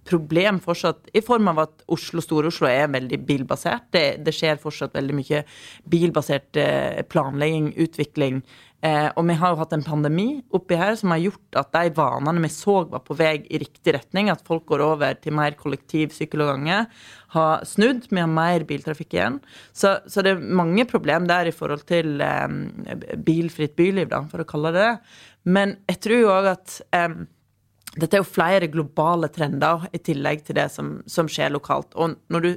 problem 0.09 0.59
fortsatt, 0.63 1.13
i 1.13 1.21
form 1.23 1.51
av 1.53 1.63
at 1.67 1.85
Oslo, 1.93 2.23
Stor-Oslo 2.25 2.67
er 2.71 2.91
veldig 2.95 3.21
bilbasert. 3.27 3.87
Det, 3.93 4.05
det, 4.25 4.33
skjer 4.35 4.61
fortsatt 4.61 4.97
veldig 4.97 5.17
mye 5.21 5.43
bilbasert 5.93 6.59
eh, 6.59 7.03
planlegging, 7.13 7.71
utvikling. 7.85 8.41
Eh, 8.83 9.09
og 9.15 9.25
vi 9.25 9.37
har 9.39 9.53
jo 9.53 9.59
hatt 9.61 9.73
en 9.73 9.85
pandemi 9.85 10.27
oppi 10.53 10.77
her 10.77 10.93
som 10.99 11.13
har 11.15 11.21
gjort 11.23 11.57
at 11.61 11.71
de 11.73 11.91
vanene 11.95 12.43
vi 12.43 12.51
så 12.51 12.81
var 12.91 13.01
på 13.07 13.15
vei 13.17 13.37
i 13.47 13.61
riktig 13.61 13.95
retning, 13.95 14.29
at 14.29 14.43
folk 14.45 14.67
går 14.69 14.83
over 14.83 15.17
til 15.23 15.33
mer 15.37 15.55
kollektiv, 15.57 16.13
sykkel 16.13 16.43
og 16.45 16.51
gange, 16.51 16.83
har 17.33 17.65
snudd. 17.65 18.05
Vi 18.11 18.21
har 18.21 18.29
mer 18.29 18.67
biltrafikk 18.69 19.15
igjen. 19.15 19.39
Så, 19.71 19.95
så 20.05 20.21
det 20.21 20.35
er 20.35 20.47
mange 20.61 20.85
problem 20.89 21.25
der 21.31 21.49
i 21.49 21.55
forhold 21.55 21.87
til 21.89 22.21
eh, 22.21 23.17
bilfritt 23.25 23.73
byliv, 23.79 24.11
da, 24.13 24.21
for 24.29 24.43
å 24.43 24.49
kalle 24.49 24.75
det 24.75 24.83
det. 24.83 24.91
Men 25.43 25.77
jeg 25.89 26.01
tror 26.03 26.21
jo 26.21 26.33
òg 26.33 26.49
at 26.53 26.79
eh, 26.95 27.15
dette 27.93 28.17
er 28.17 28.23
jo 28.23 28.29
flere 28.29 28.71
globale 28.73 29.29
trender 29.33 29.87
i 29.93 30.01
tillegg 30.01 30.45
til 30.47 30.57
det 30.57 30.69
som, 30.73 30.95
som 31.09 31.29
skjer 31.29 31.53
lokalt. 31.53 31.93
Og 31.95 32.17
når 32.33 32.45
du 32.45 32.51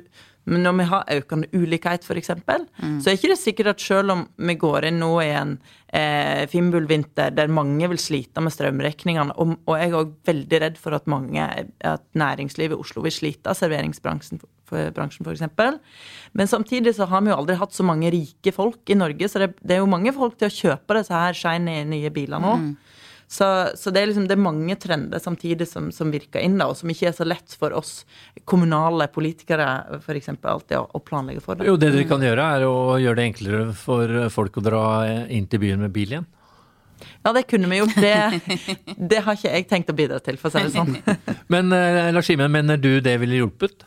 men 0.47 0.63
når 0.63 0.77
vi 0.79 0.87
har 0.91 1.09
økende 1.17 1.49
ulikhet, 1.55 2.07
f.eks., 2.07 2.31
mm. 2.39 2.99
så 3.03 3.11
er 3.11 3.19
ikke 3.19 3.33
det 3.33 3.41
sikkert 3.41 3.73
at 3.75 3.83
selv 3.83 4.15
om 4.15 4.27
vi 4.39 4.55
går 4.61 4.89
inn 4.91 5.01
nå 5.03 5.11
i 5.25 5.31
en 5.35 5.57
eh, 5.91 6.45
finnbullvinter 6.51 7.35
der 7.35 7.51
mange 7.51 7.89
vil 7.91 7.99
slite 8.01 8.45
med 8.45 8.55
strømregningene, 8.55 9.35
og, 9.35 9.57
og, 9.65 9.73
jeg 9.81 9.91
er 9.91 9.99
òg 10.01 10.13
veldig 10.31 10.63
redd 10.63 10.79
for 10.81 10.95
at 10.99 11.11
mange, 11.11 11.49
at 11.83 12.07
næringslivet 12.15 12.77
i 12.77 12.85
Oslo 12.87 13.03
vil 13.07 13.15
slite 13.15 13.51
av 13.51 13.59
serveringsbransjen 13.59 14.45
bransjen 14.67 15.27
f.eks. 15.27 15.43
Men 16.33 16.49
samtidig 16.49 16.95
så 16.97 17.07
har 17.07 17.23
vi 17.23 17.31
jo 17.31 17.37
aldri 17.39 17.57
hatt 17.59 17.75
så 17.75 17.87
mange 17.87 18.11
rike 18.11 18.53
folk 18.55 18.91
i 18.91 18.99
Norge, 18.99 19.29
så 19.29 19.43
det, 19.43 19.53
det 19.63 19.77
er 19.77 19.83
jo 19.83 19.91
mange 19.91 20.13
folk 20.15 20.39
til 20.39 20.51
å 20.51 20.57
kjøpe 20.57 20.99
disse 20.99 21.15
her 21.15 21.37
shiny 21.39 21.83
nye 21.87 22.11
bilene 22.15 22.43
nå. 22.43 22.55
Mm. 22.63 22.73
Så, 23.29 23.47
så, 23.75 23.91
det 23.91 24.01
er 24.01 24.07
liksom 24.07 24.29
det 24.31 24.37
er 24.37 24.43
mange 24.43 24.77
trender 24.79 25.19
samtidig 25.19 25.67
som, 25.67 25.89
som, 25.93 26.13
virker 26.15 26.45
inn, 26.47 26.55
da, 26.61 26.69
og 26.71 26.79
som 26.79 26.91
ikke 26.93 27.09
er 27.11 27.17
så 27.17 27.27
lett 27.27 27.57
for 27.59 27.75
oss 27.75 28.05
kommunale 28.47 29.09
politikere 29.11 29.99
for 30.05 30.15
eksempel, 30.15 30.53
alltid 30.53 30.79
å, 30.79 30.85
å 30.95 31.03
planlegge 31.03 31.43
for. 31.43 31.59
Det. 31.59 31.67
Jo, 31.67 31.75
det 31.81 31.91
dere 31.91 32.07
kan 32.07 32.23
gjøre, 32.23 32.47
er 32.57 32.67
å 32.69 32.77
gjøre 33.03 33.19
det 33.19 33.29
enklere 33.33 33.65
for 33.77 34.15
folk 34.35 34.61
å 34.61 34.65
dra 34.69 34.85
inn 35.27 35.51
til 35.51 35.65
byen 35.65 35.83
med 35.83 35.95
bil 35.97 36.15
igjen. 36.15 36.29
Ja, 37.27 37.33
det 37.35 37.43
kunne 37.51 37.69
vi 37.69 37.81
gjort. 37.81 37.97
Det, 38.01 38.15
det 39.11 39.25
har 39.27 39.37
ikke 39.37 39.51
jeg 39.51 39.67
tenkt 39.71 39.91
å 39.93 39.97
bidra 39.97 40.21
til, 40.23 40.39
for 40.41 40.49
å 40.49 40.55
si 40.55 40.63
det 40.69 40.77
sånn. 40.77 40.95
Men 41.53 41.75
uh, 41.75 42.07
Lars 42.15 42.31
Simen, 42.31 42.53
mener 42.55 42.79
du 42.81 43.01
det 43.05 43.19
ville 43.23 43.43
hjulpet? 43.43 43.83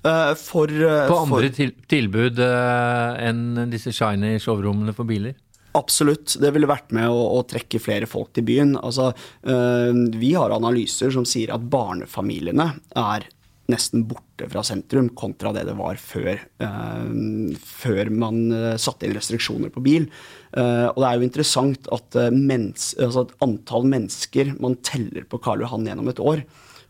Uh, 0.00 0.32
for, 0.40 0.72
uh, 0.72 1.04
På 1.10 1.20
andre 1.26 1.52
for... 1.52 1.76
tilbud 1.92 2.40
enn 2.40 3.68
disse 3.70 3.92
shiny 3.94 4.38
showrommene 4.40 4.96
for 4.96 5.08
biler? 5.08 5.36
Absolutt. 5.78 6.34
Det 6.42 6.50
ville 6.54 6.68
vært 6.70 6.90
med 6.94 7.10
å, 7.10 7.18
å, 7.36 7.42
trekke 7.46 7.80
flere 7.82 8.08
folk 8.10 8.32
til 8.34 8.46
byen. 8.48 8.74
Altså, 8.80 9.10
øh, 9.46 10.06
vi 10.18 10.32
har 10.34 10.54
analyser 10.54 11.12
som 11.14 11.26
sier 11.28 11.52
at 11.54 11.68
barnefamiliene 11.70 12.72
er 12.98 13.28
nesten 13.70 14.02
borte 14.10 14.48
fra 14.50 14.64
sentrum, 14.66 15.12
kontra 15.14 15.52
det 15.54 15.62
det 15.68 15.76
var 15.78 16.00
før, 16.02 16.40
øh, 16.64 17.52
før 17.54 18.10
man 18.10 18.40
øh, 18.50 18.72
satte 18.82 19.06
inn 19.06 19.14
restriksjoner 19.14 19.70
på 19.70 19.84
bil. 19.84 20.10
og 20.50 20.96
det 20.98 21.06
er 21.06 21.18
jo 21.20 21.26
interessant 21.28 21.84
at, 21.94 22.16
mens, 22.34 22.88
altså 22.98 23.22
at 23.22 23.36
antall 23.46 23.84
mennesker 23.86 24.56
man 24.58 24.74
teller 24.82 25.22
på 25.30 25.38
Karl 25.38 25.62
Johan 25.62 25.86
gjennom 25.86 26.10
et 26.10 26.18
år, 26.18 26.42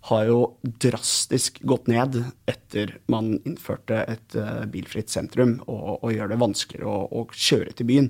har 0.09 0.27
jo 0.31 0.39
drastisk 0.63 1.59
gått 1.69 1.91
ned 1.91 2.17
etter 2.49 2.95
man 3.13 3.35
innførte 3.45 4.01
et 4.09 4.37
uh, 4.39 4.65
bilfritt 4.71 5.13
sentrum 5.13 5.59
og, 5.67 6.01
og, 6.01 6.09
gjør 6.15 6.33
det 6.33 6.39
vanskeligere 6.41 6.89
å, 6.89 7.03
å 7.21 7.25
kjøre 7.35 7.75
til 7.77 7.89
byen. 7.91 8.09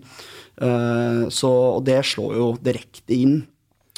Uh, 0.63 1.27
så, 1.35 1.53
det 1.87 1.99
slår 2.13 2.37
jo 2.39 2.51
direkte 2.63 3.17
inn 3.17 3.41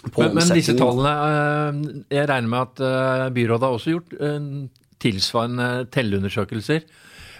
på 0.02 0.24
men, 0.24 0.38
men 0.40 0.54
disse 0.56 0.74
tallene, 0.78 1.12
uh, 1.12 2.06
jeg 2.10 2.30
regner 2.32 2.54
med 2.54 2.62
at 2.64 3.34
byrådet 3.36 3.68
har 3.68 3.76
også 3.76 3.96
gjort 3.98 4.16
tilsvarende 5.02 5.68
telleundersøkelser. 5.92 6.86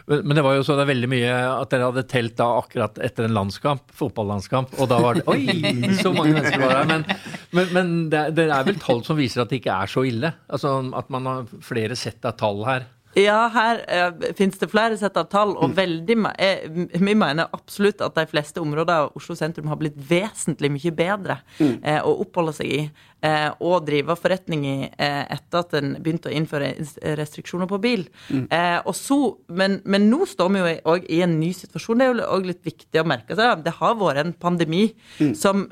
Men 0.07 0.35
det 0.35 0.43
var 0.43 0.57
jo 0.57 0.65
så 0.67 0.75
det 0.79 0.85
er 0.87 0.91
veldig 0.93 1.11
mye 1.13 1.35
at 1.53 1.71
dere 1.73 1.91
hadde 1.91 2.05
telt 2.11 2.35
da 2.39 2.49
akkurat 2.59 2.99
etter 3.07 3.29
en 3.29 3.37
landskamp, 3.37 3.85
fotballandskamp, 3.97 4.75
og 4.83 4.91
da 4.91 4.99
var 5.03 5.19
det 5.19 5.27
Oi, 5.31 5.45
så 6.03 6.11
mange 6.15 6.35
mennesker 6.35 6.65
var 6.65 6.81
der. 6.81 6.89
Men, 6.91 7.07
men, 7.55 7.71
men 7.77 7.93
det, 8.13 8.25
det, 8.39 8.49
er 8.51 8.67
vel 8.67 8.81
tall 8.83 9.05
som 9.07 9.21
viser 9.21 9.45
at 9.45 9.53
det 9.53 9.61
ikke 9.63 9.77
er 9.77 9.93
så 9.93 10.05
ille? 10.09 10.33
Altså 10.51 10.75
at 10.99 11.13
man 11.15 11.31
har 11.31 11.55
flere 11.65 11.99
sett 11.99 12.27
av 12.29 12.37
tall 12.41 12.65
her? 12.67 12.89
Ja, 13.19 13.45
her 13.53 13.83
uh, 13.93 14.33
finnes 14.37 14.57
det 14.59 14.71
flere 14.73 14.97
sett 14.97 15.17
av 15.21 15.29
tall, 15.33 15.53
og 15.61 15.75
veldig 15.77 16.17
eh, 16.33 16.65
vi 16.97 17.15
mener 17.19 17.51
absolutt 17.53 18.01
at 18.05 18.17
de 18.17 18.25
fleste 18.31 18.61
områder 18.63 19.05
av 19.05 19.19
Oslo 19.19 19.37
sentrum 19.37 19.69
har 19.69 19.81
blitt 19.81 19.99
vesentlig 20.09 20.71
mye 20.73 20.93
bedre 20.97 21.41
mm. 21.59 21.75
eh, 21.83 22.01
å 22.01 22.15
oppholde 22.25 22.55
seg 22.57 22.73
i 22.73 22.81
eh, 22.87 23.51
og 23.61 23.85
drive 23.85 24.17
forretning 24.17 24.65
i 24.65 24.77
eh, 24.89 25.21
etter 25.35 25.61
at 25.61 25.77
en 25.77 25.93
begynte 26.01 26.31
å 26.31 26.35
innføre 26.35 26.73
restriksjoner 27.19 27.69
på 27.69 27.81
bil. 27.83 28.07
Mm. 28.33 28.47
og 28.89 28.95
så, 28.97 29.19
men, 29.53 29.79
men, 29.85 30.09
nå 30.11 30.25
står 30.29 30.53
vi 30.55 30.63
jo 30.63 30.73
òg 30.95 31.07
i 31.13 31.21
en 31.25 31.37
ny 31.41 31.53
situasjon. 31.57 32.01
Det 32.01 32.07
er 32.07 32.13
jo 32.13 32.31
òg 32.37 32.49
litt 32.49 32.65
viktig 32.65 33.03
å 33.03 33.07
merke 33.09 33.37
seg. 33.37 33.65
Det 33.67 33.77
har 33.77 33.99
vært 34.01 34.23
en 34.23 34.33
pandemi 34.33 34.87
mm. 35.21 35.35
som 35.39 35.67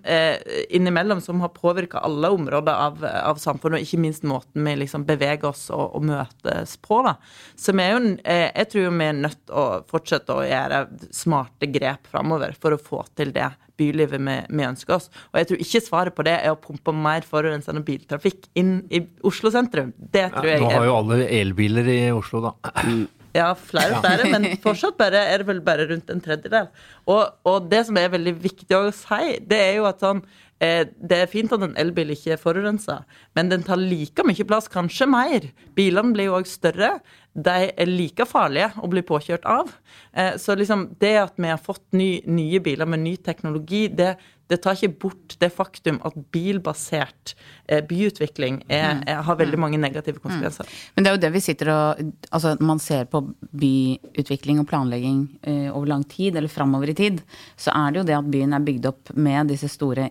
innimellom 0.69 1.23
som 1.25 1.41
har 1.45 1.53
påvirka 1.55 2.03
alle 2.05 2.31
områder 2.35 2.73
av, 2.73 3.05
av, 3.05 3.41
samfunnet, 3.41 3.81
og 3.81 3.87
ikke 3.87 4.03
minst 4.03 4.27
måten 4.29 4.67
vi 4.67 4.77
liksom 4.83 5.07
beveger 5.09 5.51
oss 5.51 5.69
og, 5.75 5.97
og 5.97 6.07
møtes 6.11 6.77
på. 6.85 7.01
da. 7.07 7.17
Så 7.59 7.75
vi 7.77 7.85
er 7.85 7.95
jo, 7.95 8.15
eh, 8.25 8.47
jeg 8.49 8.71
tror 8.73 8.87
vi 8.91 9.09
er 9.09 9.19
nødt 9.19 9.41
til 9.45 9.59
å 9.61 9.67
fortsette 9.91 10.37
å 10.37 10.47
gjøre 10.47 10.85
smarte 11.15 11.69
grep 11.73 12.11
framover 12.11 12.57
for 12.59 12.77
å 12.77 12.81
få 12.81 13.05
til 13.19 13.35
det 13.37 13.51
bylivet 13.81 14.21
vi, 14.21 14.37
vi, 14.49 14.67
ønsker 14.67 14.97
oss. 14.97 15.09
Og 15.33 15.41
jeg 15.41 15.51
tror 15.51 15.63
ikke 15.65 15.85
svaret 15.85 16.17
på 16.17 16.27
det 16.27 16.37
er 16.41 16.53
å 16.53 16.61
pumpe 16.61 16.93
mer 16.97 17.25
forurensende 17.27 17.85
biltrafikk 17.87 18.51
inn 18.61 18.83
i 18.93 19.03
Oslo 19.27 19.53
sentrum. 19.55 19.95
Det 19.97 20.29
tror 20.35 20.51
ja, 20.51 20.59
jeg 20.59 20.65
Nå 20.65 20.75
har 20.75 20.91
jo 20.91 20.99
alle 20.99 21.23
elbiler 21.41 21.89
i 21.95 22.03
Oslo, 22.17 22.45
da. 22.51 22.55
Ja, 23.31 23.53
og 23.53 23.61
flere, 23.63 24.25
men 24.27 24.57
fortsatt 24.59 24.97
bare, 24.99 25.21
er 25.31 25.39
det 25.39 25.47
vel 25.47 25.61
bare 25.63 25.85
rundt 25.87 26.09
en 26.11 26.19
tredjedel. 26.19 26.65
Og, 27.07 27.37
og, 27.47 27.69
det 27.71 27.85
som 27.87 28.01
er 28.01 28.09
veldig 28.11 28.33
viktig 28.43 28.75
å 28.75 28.89
si, 28.91 29.37
det 29.47 29.61
er 29.69 29.77
jo 29.77 29.85
at 29.87 30.03
sånn 30.03 30.25
Eh, 30.61 30.83
det 31.01 31.17
er 31.17 31.31
fint 31.31 31.53
at 31.57 31.63
en 31.65 31.77
elbil 31.81 32.13
ikke 32.13 32.35
er 32.35 32.41
forurensa, 32.41 32.99
men 33.39 33.49
den 33.49 33.63
tar 33.65 33.81
like 33.81 34.25
mye 34.29 34.45
plass, 34.45 34.69
kanskje 34.69 35.07
mer. 35.09 35.47
Bilene 35.77 36.13
blir 36.13 36.29
jo 36.29 36.37
òg 36.37 36.49
større. 36.49 36.99
De 37.33 37.71
er 37.71 37.87
like 37.87 38.27
farlige 38.27 38.73
å 38.83 38.89
bli 38.91 39.03
påkjørt 39.07 39.47
av. 39.49 39.71
Eh, 40.13 40.35
så 40.41 40.57
liksom 40.59 40.89
det 41.03 41.15
at 41.21 41.39
vi 41.39 41.51
har 41.53 41.63
fått 41.63 41.85
ny, 41.95 42.21
nye 42.27 42.61
biler 42.63 42.89
med 42.91 43.05
ny 43.05 43.15
teknologi, 43.23 43.85
det, 43.87 44.17
det 44.51 44.59
tar 44.65 44.75
ikke 44.75 44.99
bort 45.05 45.37
det 45.39 45.53
faktum 45.55 46.01
at 46.07 46.17
bilbasert 46.35 47.37
eh, 47.69 47.85
byutvikling 47.87 48.65
er, 48.67 48.99
mm. 48.99 49.05
er, 49.07 49.23
har 49.29 49.39
veldig 49.39 49.61
mm. 49.61 49.65
mange 49.67 49.81
negative 49.83 50.19
konsekvenser. 50.19 50.67
Mm. 50.67 50.83
Men 50.97 51.07
det 51.07 51.13
er 51.13 51.17
jo 51.17 51.23
det 51.27 51.33
vi 51.37 51.45
sitter 51.45 51.73
og 51.75 52.05
Altså 52.31 52.57
man 52.63 52.83
ser 52.83 53.07
på 53.11 53.23
byutvikling 53.63 54.61
og 54.63 54.69
planlegging 54.71 55.23
eh, 55.43 55.69
over 55.71 55.95
lang 55.95 56.05
tid, 56.11 56.37
eller 56.37 56.51
framover 56.51 56.91
i 56.91 56.99
tid, 56.99 57.23
så 57.59 57.75
er 57.77 57.93
det 57.93 58.03
jo 58.03 58.07
det 58.11 58.19
at 58.19 58.31
byen 58.31 58.57
er 58.57 58.67
bygd 58.67 58.91
opp 58.91 59.15
med 59.15 59.53
disse 59.55 59.71
store 59.71 60.11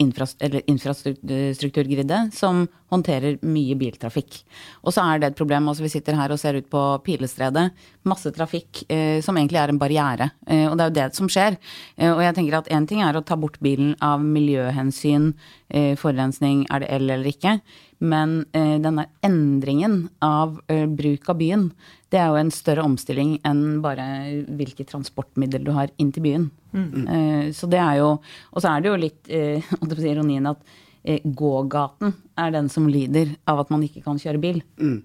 infrastrukturgriddet 0.00 2.34
som 2.34 2.68
håndterer 2.90 3.38
mye 3.46 3.76
biltrafikk. 3.78 4.40
Og 4.82 4.94
så 4.94 5.02
er 5.04 5.20
det 5.20 5.26
et 5.30 5.38
problem. 5.38 5.68
altså 5.70 5.84
Vi 5.84 5.92
sitter 5.92 6.18
her 6.18 6.32
og 6.32 6.40
ser 6.42 6.58
ut 6.58 6.70
på 6.70 6.82
Pilestredet. 7.06 7.66
Masse 8.08 8.30
trafikk 8.34 8.70
eh, 8.90 9.20
som 9.22 9.36
egentlig 9.38 9.60
er 9.62 9.70
en 9.72 9.80
barriere. 9.80 10.26
Eh, 10.46 10.66
og 10.68 10.76
det 10.76 10.84
er 10.84 10.90
jo 10.90 10.98
det 10.98 11.08
som 11.18 11.28
skjer. 11.30 11.52
Eh, 11.96 12.10
og 12.10 12.22
jeg 12.24 12.34
tenker 12.38 12.58
at 12.58 12.70
én 12.72 12.88
ting 12.88 13.00
er 13.04 13.16
å 13.16 13.26
ta 13.26 13.36
bort 13.38 13.60
bilen 13.62 13.94
av 14.02 14.18
miljøhensyn, 14.24 15.24
eh, 15.70 15.94
forurensning, 16.00 16.66
er 16.70 16.78
det 16.82 16.90
el 16.96 17.10
eller 17.10 17.30
ikke. 17.30 17.60
Men 18.00 18.46
eh, 18.56 18.78
denne 18.80 19.06
endringen 19.22 20.08
av 20.24 20.58
eh, 20.72 20.86
bruk 20.88 21.28
av 21.28 21.36
byen, 21.38 21.68
det 22.10 22.18
er 22.18 22.32
jo 22.32 22.40
en 22.40 22.50
større 22.50 22.82
omstilling 22.82 23.36
enn 23.46 23.82
bare 23.84 24.06
hvilke 24.48 24.88
transportmiddel 24.88 25.68
du 25.68 25.72
har 25.76 25.92
inn 26.00 26.10
til 26.16 26.26
byen. 26.26 26.50
Mm. 26.72 27.06
Eh, 27.08 27.44
så 27.56 27.66
det 27.66 27.80
er 27.82 27.96
jo 27.98 28.10
Og 28.54 28.62
så 28.62 28.70
er 28.70 28.82
det 28.82 28.90
jo 28.90 28.98
litt 29.00 29.30
eh, 29.32 29.70
ironien 30.12 30.46
at 30.52 30.60
eh, 31.02 31.20
gågaten 31.24 32.14
er 32.38 32.52
den 32.54 32.68
som 32.72 32.88
lider 32.88 33.34
av 33.50 33.64
at 33.64 33.72
man 33.74 33.82
ikke 33.82 34.04
kan 34.04 34.20
kjøre 34.20 34.42
bil. 34.42 34.60
Mm. 34.80 35.00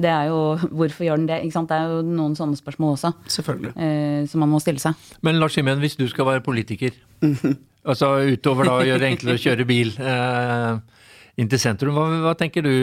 Det 0.00 0.10
er 0.10 0.30
jo, 0.30 0.56
Hvorfor 0.78 1.04
gjør 1.04 1.20
den 1.20 1.28
det? 1.28 1.40
Ikke 1.44 1.58
sant? 1.58 1.70
Det 1.70 1.78
er 1.78 1.92
jo 1.92 2.04
noen 2.06 2.36
sånne 2.38 2.58
spørsmål 2.58 2.96
også. 2.96 3.12
Selvfølgelig. 3.36 3.74
Eh, 3.76 4.22
som 4.30 4.44
man 4.44 4.52
må 4.52 4.62
stille 4.62 4.82
seg. 4.82 4.96
Men 5.26 5.40
Lars 5.40 5.58
Simen, 5.58 5.82
hvis 5.82 5.98
du 6.00 6.06
skal 6.08 6.28
være 6.28 6.44
politiker, 6.46 6.96
altså 7.84 8.14
utover 8.32 8.68
da 8.68 8.78
å 8.78 8.86
gjøre 8.86 9.04
det 9.04 9.12
enklere 9.14 9.38
å 9.38 9.44
kjøre 9.44 9.68
bil 9.68 9.92
eh, 9.98 10.99
inn 11.38 11.50
til 11.50 11.62
sentrum. 11.62 11.96
Hva, 11.96 12.08
hva, 12.24 12.34
tenker 12.38 12.66
du, 12.66 12.74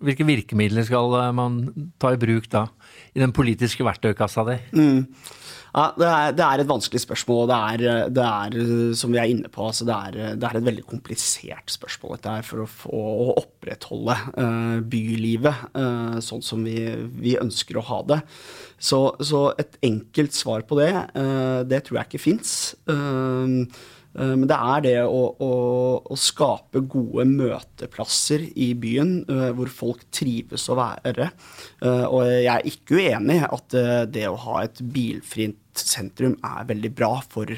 Hvilke 0.00 0.24
virkemidler 0.24 0.86
skal 0.88 1.12
eh, 1.18 1.32
man 1.36 1.60
ta 2.00 2.14
i 2.14 2.20
bruk 2.20 2.48
da, 2.52 2.66
i 3.12 3.20
den 3.20 3.34
politiske 3.36 3.84
verktøykassa 3.84 4.46
di? 4.48 4.56
Mm. 4.76 5.04
Ja, 5.70 5.84
det, 5.94 6.06
er, 6.06 6.32
det 6.34 6.42
er 6.42 6.62
et 6.62 6.70
vanskelig 6.70 7.02
spørsmål, 7.04 7.44
og 7.44 7.78
det 7.78 7.90
det 8.16 8.24
er 8.24 8.94
som 8.98 9.12
vi 9.14 9.20
er 9.22 9.30
inne 9.30 9.50
på, 9.52 9.68
altså 9.68 9.86
det, 9.86 9.94
er, 9.94 10.34
det, 10.34 10.48
er, 10.48 10.58
et 10.58 10.66
veldig 10.66 10.82
komplisert 10.88 11.70
spørsmål 11.70 12.16
dette 12.16 12.32
her 12.40 12.48
for 12.48 12.64
å, 12.64 12.66
få, 12.66 13.02
å 13.26 13.28
opprettholde 13.38 14.16
uh, 14.34 14.80
bylivet 14.82 15.70
uh, 15.78 16.18
sånn 16.24 16.42
som 16.42 16.66
vi, 16.66 16.74
vi, 17.22 17.36
ønsker 17.38 17.78
å 17.78 17.86
ha 17.86 18.00
det. 18.10 18.18
Så, 18.82 18.98
så, 19.22 19.44
et 19.62 19.78
enkelt 19.86 20.34
svar 20.34 20.66
på 20.66 20.80
det, 20.80 20.90
uh, 21.14 21.62
det 21.70 21.84
tror 21.86 22.00
jeg 22.00 22.10
ikke 22.10 22.24
fins. 22.26 22.52
Eh, 22.90 23.56
men 24.18 24.48
det 24.50 24.56
er 24.58 24.80
det 24.82 24.94
å, 25.06 25.20
å, 25.38 25.50
å, 26.02 26.16
skape 26.18 26.82
gode 26.90 27.26
møteplasser 27.30 28.42
i 28.58 28.72
byen 28.74 29.20
uh, 29.30 29.50
hvor 29.54 29.70
folk 29.70 30.02
trives 30.10 30.66
å 30.66 30.78
være. 30.80 31.28
Uh, 31.78 32.06
og 32.08 32.24
jeg 32.26 32.50
er 32.56 32.66
ikke 32.72 32.98
uenig 32.98 33.38
i 33.38 33.46
at 33.46 33.76
det 34.10 34.26
å 34.26 34.38
ha 34.48 34.64
et 34.64 34.82
bilfritt 34.82 35.58
sentrum 35.78 36.34
er 36.42 36.66
veldig 36.68 36.90
bra 36.98 37.12
for 37.22 37.54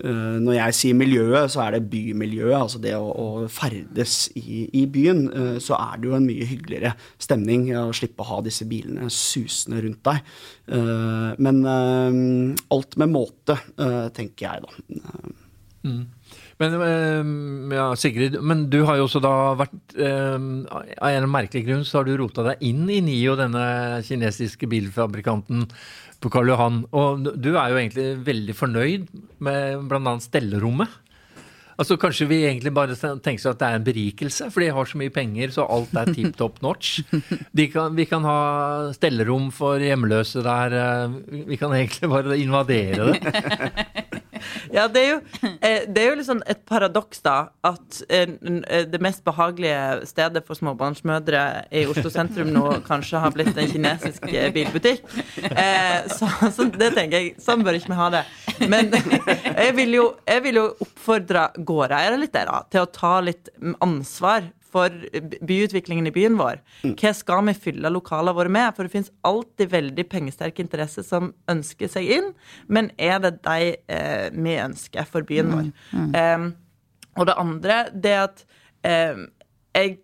når 0.00 0.54
jeg 0.56 0.76
sier 0.78 0.96
miljøet, 0.98 1.52
så 1.52 1.64
er 1.64 1.76
det 1.76 1.88
bymiljøet. 1.92 2.56
Altså 2.56 2.80
det 2.82 2.94
å, 2.96 3.10
å 3.10 3.48
ferdes 3.52 4.30
i, 4.38 4.64
i, 4.80 4.86
byen. 4.90 5.26
Så 5.62 5.76
er 5.78 6.00
det 6.00 6.10
jo 6.10 6.16
en 6.16 6.28
mye 6.28 6.48
hyggeligere 6.48 6.94
stemning 7.20 7.68
å 7.76 7.90
slippe 7.96 8.24
å 8.24 8.30
ha 8.30 8.40
disse 8.46 8.66
bilene 8.70 9.10
susende 9.12 9.82
rundt 9.84 10.02
deg. 10.08 10.32
Men 11.40 11.60
alt 11.66 12.98
med 13.00 13.12
måte, 13.12 13.58
tenker 14.16 14.46
jeg 14.46 14.64
da. 14.66 15.30
Mm. 15.84 16.02
Men 16.60 16.74
ja, 17.72 17.86
Sigrid, 17.96 18.36
men 18.44 18.66
du 18.72 18.82
har 18.84 18.98
jo 19.00 19.06
også 19.06 19.22
da 19.24 19.32
vært 19.56 19.94
Av 19.96 21.06
en 21.08 21.28
merkelig 21.32 21.64
grunn 21.64 21.86
så 21.88 22.00
har 22.00 22.08
du 22.08 22.18
rota 22.20 22.44
deg 22.50 22.66
inn 22.68 22.84
i 22.92 23.00
NIO, 23.04 23.32
denne 23.40 23.64
kinesiske 24.04 24.68
bilfabrikanten 24.68 25.64
på 26.20 26.32
Karl 26.32 26.52
Johan. 26.52 26.82
Og 26.96 27.30
du 27.36 27.52
er 27.54 27.72
jo 27.72 27.78
egentlig 27.80 28.08
veldig 28.26 28.56
fornøyd 28.56 29.06
med 29.44 29.86
bl.a. 29.90 30.16
stellerommet. 30.24 30.98
Altså 31.80 31.96
Kanskje 31.96 32.26
vi 32.28 32.42
egentlig 32.44 32.74
bare 32.76 32.92
tenker 33.24 33.54
at 33.54 33.60
det 33.60 33.68
er 33.68 33.78
en 33.78 33.86
berikelse, 33.86 34.50
for 34.52 34.60
de 34.60 34.68
har 34.76 34.88
så 34.88 34.98
mye 35.00 35.12
penger, 35.14 35.54
så 35.54 35.64
alt 35.64 35.94
er 35.96 36.10
tipp 36.12 36.36
topp 36.36 36.60
notch. 36.60 36.98
Kan, 37.72 37.96
vi 37.96 38.04
kan 38.04 38.26
ha 38.28 38.40
stellerom 38.92 39.48
for 39.54 39.80
hjemløse 39.80 40.44
der. 40.44 40.76
Vi 41.48 41.56
kan 41.56 41.72
egentlig 41.76 42.10
bare 42.12 42.36
invadere 42.36 43.14
det. 43.14 43.96
Ja, 44.76 44.86
det 44.88 45.02
er 45.02 45.08
jo, 45.10 45.18
eh, 45.60 45.86
det 45.88 46.02
er 46.02 46.10
jo 46.10 46.18
liksom 46.20 46.42
et 46.50 46.62
paradoks, 46.68 47.22
da, 47.24 47.36
at 47.66 48.00
eh, 48.08 48.34
eh, 48.66 48.84
det 48.90 49.00
mest 49.02 49.24
behagelige 49.26 50.06
stedet 50.08 50.44
for 50.46 50.58
småbarnsmødre 50.58 51.44
i 51.74 51.84
Oslo 51.90 52.12
sentrum 52.12 52.52
nå 52.54 52.64
kanskje 52.86 53.22
har 53.22 53.34
blitt 53.34 53.56
en 53.56 53.70
kinesisk 53.70 54.26
bilbutikk. 54.54 55.04
Så, 56.10 56.28
så 56.54 56.66
det 56.70 56.92
tenker 56.96 57.16
jeg, 57.16 57.34
sånn 57.42 57.64
bør 57.66 57.78
ikke 57.78 57.92
vi 57.92 57.98
ha 57.98 58.08
det. 58.14 58.22
Men 58.70 58.92
jeg 59.64 59.74
vil 59.78 59.98
jo, 59.98 60.06
jeg 60.28 60.44
vil 60.46 60.60
jo 60.62 60.66
oppfordre 60.86 61.48
gårdeiere 61.56 62.20
litt 62.20 62.34
der, 62.36 62.50
da, 62.50 62.62
til 62.70 62.86
å 62.86 62.90
ta 62.94 63.14
litt 63.24 63.52
ansvar 63.82 64.48
for 64.72 64.94
byutviklingen 65.46 66.08
i 66.10 66.14
byen 66.14 66.38
vår. 66.40 66.60
Mm. 66.84 66.94
Hva 67.00 67.12
skal 67.16 67.44
vi 67.48 67.56
fylle 67.66 67.92
lokalene 67.92 68.36
våre 68.36 68.52
med? 68.52 68.74
For 68.76 68.86
det 68.86 68.94
finnes 68.94 69.12
alltid 69.26 69.72
veldig 69.74 70.06
pengesterke 70.12 70.64
interesser 70.64 71.06
som 71.06 71.32
ønsker 71.50 71.90
seg 71.90 72.10
inn, 72.18 72.30
men 72.68 72.92
er 72.98 73.18
det 73.24 73.36
de 73.46 73.74
eh, 73.90 74.28
vi 74.34 74.58
ønsker 74.62 75.08
for 75.10 75.26
byen 75.26 75.54
vår? 75.54 75.72
Mm. 75.92 76.06
Mm. 76.10 76.14
Um, 76.14 76.50
og 77.18 77.26
det 77.26 77.40
andre, 77.42 77.82
det 77.90 78.16
at 78.20 78.44
um, 78.86 79.26
jeg 79.74 79.98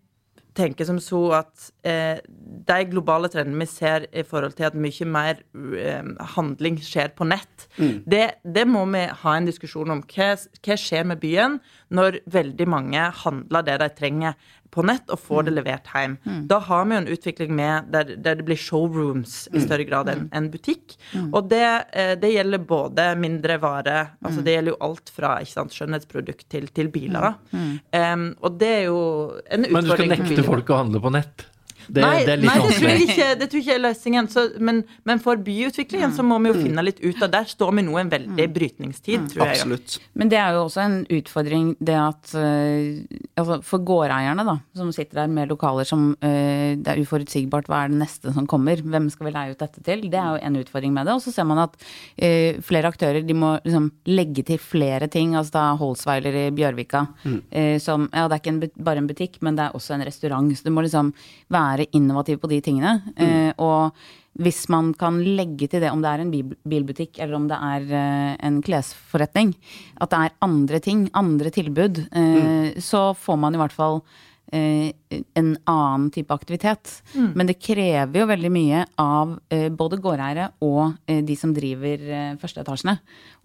tenker 0.56 0.88
som 0.88 0.98
så 1.02 1.20
at 1.38 1.68
eh, 1.86 2.18
de 2.66 2.78
globale 2.90 3.30
trendene 3.32 3.60
vi 3.64 3.68
ser 3.70 4.06
i 4.10 4.24
forhold 4.26 4.56
til 4.58 4.68
at 4.68 4.78
mye 4.78 5.08
mer 5.08 5.42
eh, 5.78 6.12
handling 6.36 6.78
skjer 6.82 7.12
på 7.16 7.28
nett, 7.28 7.68
mm. 7.76 8.04
det, 8.08 8.24
det, 8.42 8.66
må 8.68 8.84
vi 8.92 9.04
ha 9.22 9.36
en 9.36 9.48
diskusjon 9.48 9.92
om. 9.94 10.04
Hva, 10.10 10.32
hva 10.36 10.78
skjer 10.80 11.08
med 11.08 11.20
byen 11.22 11.58
når 11.94 12.22
veldig 12.32 12.68
mange 12.72 13.08
handler 13.22 13.66
det 13.66 13.80
de 13.82 13.90
trenger 14.00 14.38
på 14.76 14.84
nett 14.86 15.08
og 15.12 15.20
får 15.22 15.46
det 15.46 15.54
mm. 15.54 15.58
levert 15.58 15.90
hjem. 15.94 16.16
Mm. 16.26 16.42
Da 16.50 16.60
har 16.68 16.84
vi 16.84 16.96
jo 16.96 17.00
en 17.02 17.10
utvikling 17.16 17.56
med 17.56 17.90
der, 17.94 18.12
der 18.20 18.38
det 18.38 18.46
blir 18.46 18.60
showrooms 18.60 19.38
i 19.52 19.56
mm. 19.56 19.64
større 19.64 19.88
grad 19.88 20.12
enn 20.12 20.28
en 20.36 20.50
butikk. 20.52 20.96
Mm. 21.14 21.30
Og 21.32 21.50
det, 21.50 21.64
eh, 21.96 22.12
det, 22.20 22.32
gjelder 22.36 22.64
både 22.68 23.08
mindre 23.20 23.58
vare, 23.62 23.98
altså 24.20 24.44
det 24.44 24.56
gjelder 24.58 24.74
jo 24.74 24.80
alt 24.90 25.12
fra 25.16 25.34
sant, 25.48 25.74
skjønnhetsprodukt 25.74 26.48
til, 26.52 26.68
til 26.76 26.92
biler. 26.92 27.32
Um, 27.52 28.28
og 28.44 28.58
det 28.60 28.72
er 28.82 28.88
jo 28.90 29.00
en 29.48 29.66
utfordring. 29.66 29.76
Men 29.76 29.86
du 29.86 29.92
skal 29.94 30.12
nekte 30.12 30.46
folk 30.46 30.72
å 30.72 30.80
handle 30.82 31.02
på 31.02 31.12
nett? 31.16 31.46
Det, 31.88 32.02
nei, 32.02 32.24
det, 32.26 32.36
nei 32.42 32.54
det, 32.58 32.72
tror 32.76 33.00
ikke, 33.04 33.26
det, 33.38 33.46
tror 33.50 33.60
jeg 33.60 33.66
ikke 33.66 33.76
er 33.76 33.82
løsningen. 33.84 34.28
Så, 34.32 34.44
men, 34.58 34.82
men, 35.06 35.20
for 35.22 35.38
byutviklingen 35.42 36.14
så 36.16 36.24
må 36.26 36.38
vi 36.42 36.50
jo 36.50 36.56
finne 36.58 36.84
litt 36.84 37.00
ut 37.04 37.22
av 37.22 37.32
Der 37.34 37.48
står 37.48 37.72
vi 37.78 37.84
nå 37.86 37.96
i 37.96 38.02
en 38.02 38.12
veldig 38.12 38.48
brytningstid, 38.56 39.28
tror 39.32 39.44
jeg. 39.46 39.60
Absolutt. 39.60 39.96
Men 40.18 40.32
det 40.32 40.40
er 40.40 40.56
jo 40.56 40.64
også 40.66 40.82
en 40.82 40.98
utfordring 41.18 41.72
det 41.78 41.96
at 41.98 42.34
uh, 42.34 43.18
altså 43.38 43.60
For 43.66 43.84
gårdeierne, 43.86 44.46
da, 44.46 44.56
som 44.78 44.92
sitter 44.94 45.22
der 45.22 45.32
med 45.32 45.50
lokaler 45.52 45.88
som 45.88 46.08
uh, 46.14 46.70
Det 46.76 46.92
er 46.92 47.02
uforutsigbart 47.02 47.70
hva 47.70 47.84
er 47.84 47.94
det 47.94 48.00
neste 48.02 48.34
som 48.34 48.48
kommer, 48.50 48.82
hvem 48.82 49.08
skal 49.12 49.28
vi 49.28 49.34
leie 49.36 49.54
ut 49.54 49.62
dette 49.62 49.84
til? 49.86 50.06
Det 50.10 50.20
er 50.20 50.36
jo 50.36 50.42
en 50.50 50.60
utfordring 50.62 50.94
med 50.96 51.08
det. 51.08 51.16
Og 51.16 51.24
så 51.24 51.34
ser 51.34 51.48
man 51.48 51.62
at 51.66 51.76
uh, 51.78 52.62
flere 52.66 52.90
aktører 52.92 53.22
de 53.26 53.36
må 53.36 53.56
liksom 53.62 53.90
legge 54.10 54.46
til 54.46 54.60
flere 54.62 55.10
ting. 55.12 55.36
Altså 55.38 55.58
da 55.58 55.66
Holsweiler 55.78 56.40
i 56.46 56.48
Bjørvika 56.56 57.06
mm. 57.22 57.38
som 57.82 58.06
Ja, 58.12 58.26
det 58.28 58.36
er 58.36 58.40
ikke 58.40 58.52
en, 58.54 58.84
bare 58.86 59.00
en 59.02 59.08
butikk, 59.08 59.38
men 59.44 59.58
det 59.58 59.66
er 59.66 59.76
også 59.76 59.94
en 59.96 60.04
restaurant. 60.06 60.48
Så 60.56 60.66
det 60.66 60.72
må 60.74 60.84
liksom 60.84 61.12
være 61.52 61.75
være 61.76 61.90
innovativ 61.96 62.40
på 62.42 62.50
de 62.50 62.60
tingene. 62.64 63.00
Mm. 63.14 63.24
Eh, 63.26 63.50
og 63.62 63.96
hvis 64.42 64.66
man 64.72 64.92
kan 64.98 65.18
legge 65.24 65.68
til 65.70 65.80
det, 65.80 65.90
om 65.92 66.02
det 66.04 66.12
er 66.12 66.22
en 66.24 66.32
bilbutikk 66.68 67.20
eller 67.22 67.38
om 67.38 67.48
det 67.48 67.56
er 67.56 67.90
eh, 67.96 68.36
en 68.46 68.60
klesforretning, 68.64 69.54
at 70.00 70.12
det 70.12 70.22
er 70.22 70.38
andre 70.44 70.80
ting, 70.84 71.08
andre 71.16 71.52
tilbud, 71.54 72.06
eh, 72.10 72.38
mm. 72.46 72.80
så 72.84 73.10
får 73.16 73.42
man 73.42 73.56
i 73.56 73.62
hvert 73.62 73.76
fall 73.76 74.02
en 74.46 75.48
annen 75.66 76.04
type 76.14 76.30
aktivitet. 76.30 77.00
Mm. 77.16 77.32
Men 77.34 77.48
det 77.48 77.56
krever 77.58 78.20
jo 78.20 78.28
veldig 78.30 78.50
mye 78.54 78.84
av 79.02 79.32
både 79.74 79.98
gårdeiere 79.98 80.44
og 80.62 81.00
de 81.02 81.34
som 81.34 81.50
driver 81.50 82.04
førsteetasjene, 82.38 82.94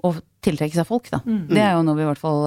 å 0.05 0.11
tiltrekke 0.45 0.77
seg 0.77 0.85
folk, 0.85 1.09
da. 1.09 1.23
Mm. 1.25 1.47
Det 1.49 1.63
er 1.65 1.73
jo 1.73 1.81
noe 1.87 1.97
vi 1.97 2.05
i 2.05 2.09
hvert 2.11 2.21
fall 2.21 2.45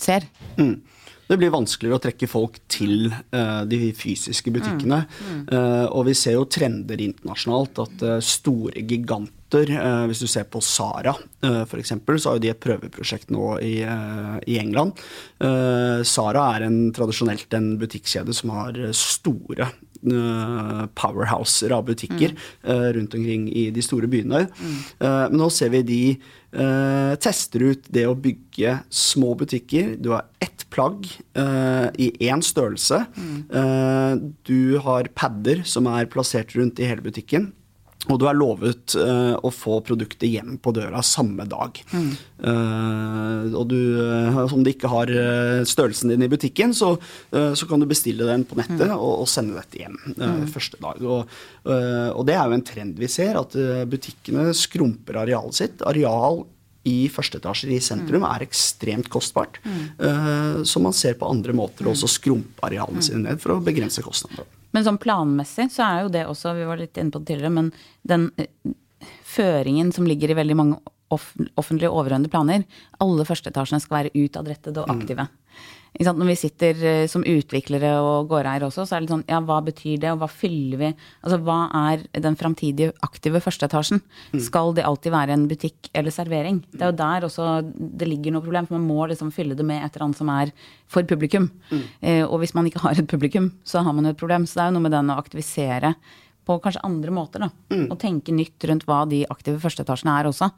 ser. 0.00 0.24
Mm 0.56 0.78
det 1.26 1.38
blir 1.40 1.54
vanskeligere 1.54 1.98
å 1.98 2.02
trekke 2.02 2.28
folk 2.30 2.60
til 2.70 3.08
uh, 3.10 3.62
de 3.66 3.90
fysiske 3.96 4.52
butikkene. 4.54 5.02
Mm. 5.06 5.32
Mm. 5.32 5.40
Uh, 5.50 5.86
og 5.90 6.06
vi 6.10 6.14
ser 6.18 6.36
jo 6.36 6.46
trender 6.50 7.02
internasjonalt 7.02 7.82
at 7.82 8.04
uh, 8.06 8.18
store 8.22 8.84
giganter 8.86 9.32
Hvis 10.10 10.18
du 10.18 10.26
ser 10.26 10.42
på 10.50 10.58
Sara 10.58 11.12
f.eks., 11.38 11.92
så 11.94 12.28
har 12.28 12.34
jo 12.34 12.40
de 12.42 12.48
et 12.50 12.58
prøveprosjekt 12.58 13.30
nå 13.30 13.52
i, 13.62 13.76
i 13.78 14.56
England. 14.58 14.98
Sara 16.02 16.42
er 16.56 16.64
en, 16.66 16.90
tradisjonelt 16.90 17.54
en 17.54 17.68
butikkjede 17.78 18.34
som 18.34 18.50
har 18.56 18.80
store 18.90 19.68
powerhouser 20.98 21.76
av 21.78 21.86
butikker 21.86 22.34
mm. 22.34 22.82
rundt 22.98 23.14
omkring 23.20 23.46
i 23.54 23.68
de 23.70 23.86
store 23.86 24.10
byene. 24.10 24.48
Mm. 24.58 24.76
men 24.98 25.38
nå 25.38 25.48
ser 25.54 25.70
vi 25.76 25.84
de 25.94 26.02
tester 27.22 27.68
ut 27.70 27.86
det 27.86 28.08
å 28.10 28.18
bygge 28.18 28.80
små 28.90 29.36
butikker. 29.38 29.94
Du 30.02 30.10
har 30.16 30.26
ett 30.42 30.55
plagg 30.72 31.06
uh, 31.38 31.88
i 32.00 32.10
én 32.28 32.42
størrelse. 32.44 33.04
Mm. 33.16 33.36
Uh, 33.52 34.32
du 34.48 34.78
har 34.84 35.10
padder 35.14 35.62
som 35.68 35.88
er 35.90 36.10
plassert 36.10 36.56
rundt 36.58 36.82
i 36.82 36.88
hele 36.88 37.04
butikken. 37.04 37.52
Og 38.06 38.20
du 38.20 38.26
er 38.28 38.36
lovet 38.38 38.94
uh, 39.00 39.34
å 39.42 39.50
få 39.50 39.80
produktet 39.86 40.28
hjem 40.30 40.56
på 40.62 40.72
døra 40.76 41.02
samme 41.06 41.46
dag. 41.50 41.78
Mm. 41.90 42.10
Uh, 42.38 43.56
og 43.56 43.64
du, 43.72 43.78
uh, 43.98 44.42
om 44.46 44.62
du 44.62 44.70
ikke 44.70 44.90
har 44.92 45.10
størrelsen 45.66 46.12
din 46.12 46.26
i 46.26 46.30
butikken, 46.30 46.74
så, 46.76 46.94
så 47.30 47.68
kan 47.68 47.82
du 47.82 47.88
bestille 47.90 48.26
den 48.28 48.44
på 48.46 48.58
nettet 48.58 48.86
mm. 48.86 48.96
og, 48.96 49.22
og, 49.24 49.30
sende 49.30 49.56
dette 49.58 49.80
hjem 49.80 49.96
mm. 50.14 50.44
første 50.52 50.78
dag. 50.82 51.02
Og, 51.02 51.32
og, 51.66 52.22
det 52.28 52.36
er 52.36 52.44
jo 52.46 52.56
en 52.56 52.66
trend 52.66 53.00
vi 53.00 53.10
ser, 53.10 53.38
at 53.40 53.56
butikkene 53.90 54.52
skrumper 54.56 55.20
arealet 55.24 55.58
sitt. 55.58 55.82
Areal 55.86 56.44
i 56.86 57.08
første 57.12 57.40
etasjer 57.40 57.74
i 57.74 57.80
sentrum 57.82 58.22
mm. 58.22 58.28
er 58.30 58.44
ekstremt 58.46 59.10
kostbart. 59.12 59.58
Mm. 59.66 60.64
så 60.66 60.80
man 60.82 60.94
ser 60.96 61.16
på 61.18 61.28
andre 61.28 61.54
måter 61.56 61.86
å 61.86 61.92
også 61.92 62.08
skrumpe 62.10 62.66
arealene 62.66 63.02
mm. 63.02 63.06
sine 63.08 63.22
ned 63.24 63.42
for 63.42 63.56
å 63.56 63.62
begrense 63.64 64.04
kostnadene. 64.04 64.46
Men 64.76 64.84
sånn 64.84 65.00
planmessig 65.00 65.70
så 65.72 65.86
er 65.86 66.02
jo 66.04 66.12
det 66.12 66.26
også, 66.28 66.52
vi 66.58 66.66
var 66.68 66.80
litt 66.80 66.98
inne 67.00 67.14
på 67.14 67.22
det 67.22 67.30
tidligere, 67.30 67.54
men 67.54 67.70
den 68.06 68.28
eh, 68.36 68.74
føringen 69.24 69.92
som 69.96 70.08
ligger 70.08 70.32
i 70.32 70.38
veldig 70.38 70.58
mange 70.58 70.80
offentlige 71.08 71.92
overordnede 71.92 72.32
planer, 72.32 72.64
alle 73.02 73.24
førsteetasjene 73.28 73.80
skal 73.82 74.00
være 74.00 74.14
utadrettede 74.18 74.82
og 74.82 74.90
aktive. 74.96 75.28
Mm. 75.28 75.46
Når 75.96 76.28
vi 76.28 76.36
sitter 76.38 76.82
eh, 76.84 77.06
som 77.10 77.24
utviklere 77.26 77.92
og 78.04 78.28
gårdeiere 78.30 78.68
også, 78.68 78.84
så 78.86 78.96
er 78.96 79.04
det 79.04 79.12
sånn 79.12 79.24
ja, 79.30 79.40
hva 79.44 79.60
betyr 79.64 80.00
det, 80.02 80.12
og 80.12 80.20
hva 80.20 80.28
fyller 80.30 80.80
vi 80.80 80.90
Altså 80.92 81.38
hva 81.44 81.58
er 81.90 82.04
den 82.22 82.36
framtidige 82.38 82.92
aktive 83.06 83.40
førsteetasjen? 83.44 84.02
Mm. 84.34 84.42
Skal 84.44 84.74
det 84.76 84.84
alltid 84.86 85.14
være 85.14 85.36
en 85.36 85.46
butikk 85.50 85.90
eller 85.96 86.14
servering? 86.14 86.60
Det 86.72 86.84
er 86.84 86.92
jo 86.92 86.98
der 87.00 87.28
også 87.28 87.48
det 87.76 88.08
ligger 88.10 88.34
noe 88.34 88.44
problem, 88.44 88.68
for 88.68 88.78
man 88.78 88.88
må 88.88 89.08
liksom 89.10 89.32
fylle 89.34 89.56
det 89.58 89.66
med 89.66 89.82
et 89.82 89.96
eller 89.96 90.08
annet 90.08 90.20
som 90.20 90.30
er 90.32 90.52
for 90.92 91.08
publikum. 91.08 91.48
Mm. 91.70 91.82
Eh, 92.00 92.22
og 92.26 92.38
hvis 92.42 92.54
man 92.56 92.68
ikke 92.68 92.84
har 92.84 92.98
et 92.98 93.10
publikum, 93.10 93.50
så 93.66 93.82
har 93.86 93.96
man 93.96 94.06
jo 94.06 94.14
et 94.14 94.20
problem. 94.20 94.46
Så 94.46 94.58
det 94.58 94.66
er 94.66 94.72
jo 94.72 94.78
noe 94.78 94.86
med 94.86 94.96
den 94.96 95.12
å 95.12 95.18
aktivisere 95.20 95.96
på 96.46 96.56
kanskje 96.62 96.82
andre 96.86 97.12
måter, 97.14 97.42
da. 97.42 97.50
Og 97.90 97.96
tenke 97.98 98.34
nytt 98.34 98.62
rundt 98.70 98.84
hva 98.86 99.00
de 99.10 99.24
aktive 99.32 99.58
førsteetasjene 99.62 100.14
er 100.20 100.28
også. 100.30 100.48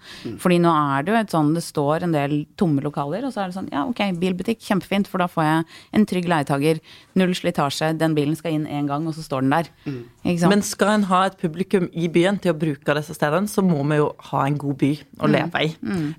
Fordi 0.42 0.58
nå 0.60 0.72
er 0.72 1.06
det 1.06 1.12
jo 1.14 1.18
et 1.20 1.34
sånn, 1.34 1.54
det 1.56 1.64
står 1.64 2.04
en 2.04 2.12
del 2.12 2.34
tomme 2.60 2.84
lokaler, 2.84 3.24
og 3.24 3.32
så 3.32 3.44
er 3.44 3.50
det 3.50 3.56
sånn, 3.56 3.70
ja 3.72 3.86
ok, 3.88 4.02
bilbutikk, 4.20 4.60
kjempefint, 4.66 5.08
for 5.08 5.22
da 5.22 5.28
får 5.32 5.46
jeg 5.46 5.64
en 5.96 6.06
trygg 6.10 6.28
leietager, 6.28 6.82
null 7.18 7.32
slitasje, 7.36 7.94
den 7.98 8.16
bilen 8.18 8.36
skal 8.38 8.58
inn 8.58 8.68
én 8.68 8.90
gang, 8.90 9.08
og 9.08 9.16
så 9.16 9.24
står 9.24 9.46
den 9.46 9.54
der. 9.56 9.72
Ikke 9.88 10.36
sant? 10.42 10.52
Men 10.52 10.66
skal 10.66 10.94
en 10.98 11.08
ha 11.08 11.22
et 11.30 11.40
publikum 11.40 11.88
i 11.92 12.10
byen 12.12 12.40
til 12.42 12.52
å 12.52 12.58
bruke 12.58 12.98
disse 13.00 13.16
stedene, 13.16 13.48
så 13.48 13.64
må 13.64 13.80
vi 13.88 14.00
jo 14.02 14.12
ha 14.30 14.44
en 14.44 14.60
god 14.60 14.78
by 14.84 14.92
å 15.24 15.32
leve 15.32 15.64
i 15.64 15.72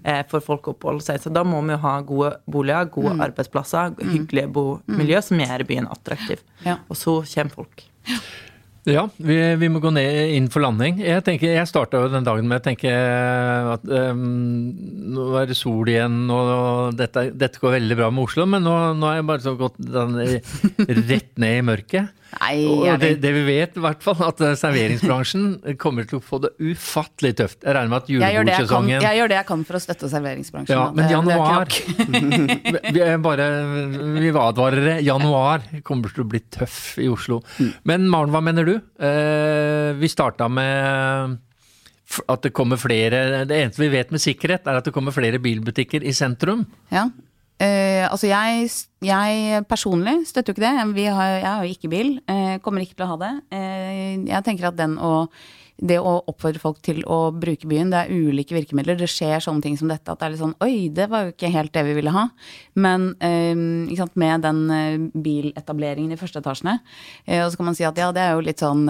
eh, 0.04 0.24
for 0.32 0.44
folk 0.44 0.68
å 0.68 0.76
oppholde 0.76 1.06
seg. 1.06 1.22
Så 1.22 1.34
da 1.34 1.46
må 1.46 1.62
vi 1.68 1.76
jo 1.76 1.82
ha 1.86 1.96
gode 2.02 2.34
boliger, 2.50 2.90
gode 2.94 3.16
arbeidsplasser, 3.30 3.96
hyggelige 4.02 4.50
bomiljø 4.58 5.22
som 5.30 5.46
gjør 5.46 5.68
byen 5.70 5.90
attraktiv. 5.94 6.44
Ja. 6.66 6.80
Og 6.90 6.98
så 7.00 7.20
kommer 7.30 7.60
folk. 7.62 7.86
Ja, 8.10 8.20
vi, 9.18 9.38
vi 9.62 9.70
må 9.72 9.82
gå 9.84 9.92
ned 9.94 10.34
inn 10.36 10.50
for 10.52 10.64
landing. 10.64 11.00
Jeg 11.04 11.24
tenker, 11.28 11.54
jeg 11.58 11.70
starta 11.70 12.02
den 12.12 12.28
dagen 12.28 12.48
med 12.50 12.62
å 12.62 12.66
tenke 12.66 12.94
at 13.76 13.86
um, 13.86 14.24
nå 15.16 15.30
er 15.40 15.50
det 15.50 15.58
sol 15.60 15.90
igjen, 15.92 16.22
og 16.34 16.98
dette, 17.00 17.30
dette 17.34 17.62
går 17.62 17.78
veldig 17.80 18.00
bra 18.00 18.10
med 18.14 18.28
Oslo, 18.28 18.48
men 18.50 18.66
nå, 18.66 18.76
har 19.06 19.20
jeg 19.20 19.28
bare 19.30 19.46
så 19.46 19.56
gått 19.60 19.80
rett 19.90 21.34
ned 21.42 21.60
i 21.60 21.68
mørket. 21.72 22.16
Nei, 22.30 22.56
Og 22.70 23.00
det, 23.02 23.10
det 23.24 23.32
vi 23.34 23.42
vet, 23.48 23.78
i 23.80 23.82
hvert 23.84 24.04
fall, 24.06 24.20
at 24.28 24.42
eh, 24.46 24.54
serveringsbransjen 24.60 25.76
kommer 25.82 26.06
til 26.10 26.20
å 26.20 26.24
få 26.24 26.38
det 26.44 26.52
ufattelig 26.62 27.32
tøft. 27.42 27.58
Jeg 27.66 27.74
regner 27.76 27.90
med 27.90 28.04
at 28.04 28.12
julebordsesongen 28.14 28.94
jeg, 28.94 29.02
jeg 29.08 29.20
gjør 29.20 29.32
det 29.32 29.38
jeg 29.40 29.48
kan 29.50 29.64
for 29.66 29.80
å 29.80 29.82
støtte 29.84 30.10
serveringsbransjen. 30.14 30.76
Ja, 30.78 30.86
men 30.94 31.08
Det- 31.08 31.16
januar. 31.18 31.74
Vi 32.96 33.02
er 33.04 33.18
bare 33.24 33.48
Vi 34.22 34.30
advarer 34.30 34.80
dere. 34.84 34.98
Januar 35.06 35.66
kommer 35.88 36.14
til 36.14 36.24
å 36.26 36.30
bli 36.30 36.42
tøff 36.54 36.98
i 37.02 37.10
Oslo. 37.12 37.42
Men 37.90 38.06
Maren, 38.12 38.34
hva 38.36 38.42
mener 38.46 38.68
du? 38.68 38.76
Eh, 39.02 39.94
vi 40.00 40.10
starta 40.12 40.48
med 40.52 41.38
at 42.30 42.42
det 42.42 42.50
kommer 42.58 42.80
flere 42.82 43.44
Det 43.46 43.54
eneste 43.58 43.84
vi 43.84 43.90
vet 43.94 44.10
med 44.14 44.22
sikkerhet, 44.24 44.66
er 44.66 44.80
at 44.80 44.88
det 44.88 44.94
kommer 44.96 45.14
flere 45.14 45.42
bilbutikker 45.42 46.06
i 46.06 46.14
sentrum. 46.16 46.64
Ja. 46.94 47.08
Eh, 47.60 48.06
altså 48.08 48.30
jeg, 48.30 48.68
jeg 49.04 49.64
personlig 49.68 50.22
støtter 50.30 50.54
jo 50.54 50.56
ikke 50.56 50.64
det. 50.64 51.08
Har, 51.12 51.32
jeg 51.36 51.48
har 51.48 51.64
jo 51.66 51.74
ikke 51.76 51.92
bil. 51.92 52.12
Uh, 52.30 52.56
kommer 52.64 52.86
ikke 52.86 52.96
til 52.96 53.08
å 53.08 53.14
ha 53.14 53.18
det. 53.20 53.32
Uh, 53.52 54.28
jeg 54.30 54.46
tenker 54.48 54.72
at 54.72 54.86
å 55.00 55.16
det 55.80 55.96
å 56.04 56.18
oppfordre 56.28 56.60
folk 56.60 56.82
til 56.84 56.98
å 57.08 57.30
bruke 57.32 57.64
byen, 57.72 57.88
det 57.94 58.02
er 58.02 58.10
ulike 58.12 58.52
virkemidler. 58.52 58.98
Det 59.00 59.08
skjer 59.08 59.40
sånne 59.40 59.64
ting 59.64 59.78
som 59.80 59.88
dette 59.88 60.12
at 60.12 60.20
det 60.20 60.26
er 60.28 60.34
litt 60.34 60.42
sånn 60.42 60.58
Oi, 60.66 60.90
det 60.92 61.06
var 61.08 61.24
jo 61.24 61.32
ikke 61.32 61.54
helt 61.54 61.72
det 61.72 61.86
vi 61.88 61.94
ville 61.96 62.12
ha. 62.12 62.26
Men 62.76 63.14
eh, 63.24 63.56
ikke 63.88 64.02
sant, 64.02 64.18
med 64.20 64.44
den 64.44 64.60
biletableringen 65.24 66.12
i 66.12 66.20
første 66.20 66.44
etasjene, 66.44 66.82
og 67.38 67.48
så 67.48 67.62
kan 67.62 67.70
man 67.70 67.80
si 67.80 67.88
at 67.88 68.04
ja, 68.04 68.10
det 68.12 68.26
er 68.26 68.36
jo 68.36 68.44
litt 68.44 68.60
sånn 68.60 68.84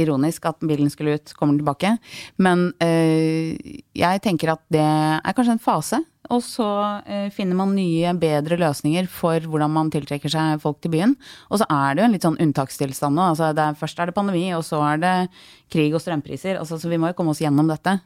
ironisk 0.00 0.46
at 0.50 0.60
bilen 0.64 0.90
skulle 0.92 1.18
ut, 1.18 1.34
kommer 1.38 1.54
den 1.54 1.62
tilbake. 1.62 1.94
Men 2.42 2.70
eh, 2.84 3.82
jeg 3.96 4.24
tenker 4.24 4.54
at 4.54 4.62
det 4.72 4.84
er 4.84 5.36
kanskje 5.36 5.56
en 5.58 5.62
fase. 5.62 6.00
Og 6.32 6.40
så 6.40 6.66
eh, 7.04 7.26
finner 7.34 7.58
man 7.58 7.74
nye, 7.76 8.14
bedre 8.16 8.56
løsninger 8.60 9.08
for 9.12 9.44
hvordan 9.44 9.72
man 9.74 9.90
tiltrekker 9.92 10.32
seg 10.32 10.62
folk 10.62 10.80
til 10.80 10.94
byen. 10.94 11.12
Og 11.50 11.60
så 11.60 11.68
er 11.68 11.92
det 11.92 12.02
jo 12.02 12.08
en 12.08 12.16
litt 12.16 12.24
sånn 12.24 12.40
unntakstilstand 12.40 13.18
nå. 13.18 13.28
Altså 13.34 13.50
er, 13.52 13.76
først 13.78 14.00
er 14.00 14.08
det 14.08 14.16
pandemi, 14.16 14.46
og 14.56 14.64
så 14.64 14.80
er 14.86 15.04
det 15.04 15.14
krig 15.72 15.92
og 15.92 16.02
strømpriser. 16.04 16.56
Altså, 16.60 16.80
så 16.80 16.88
vi 16.88 17.00
må 17.00 17.12
jo 17.12 17.18
komme 17.18 17.36
oss 17.36 17.44
gjennom 17.44 17.68
dette. 17.68 17.98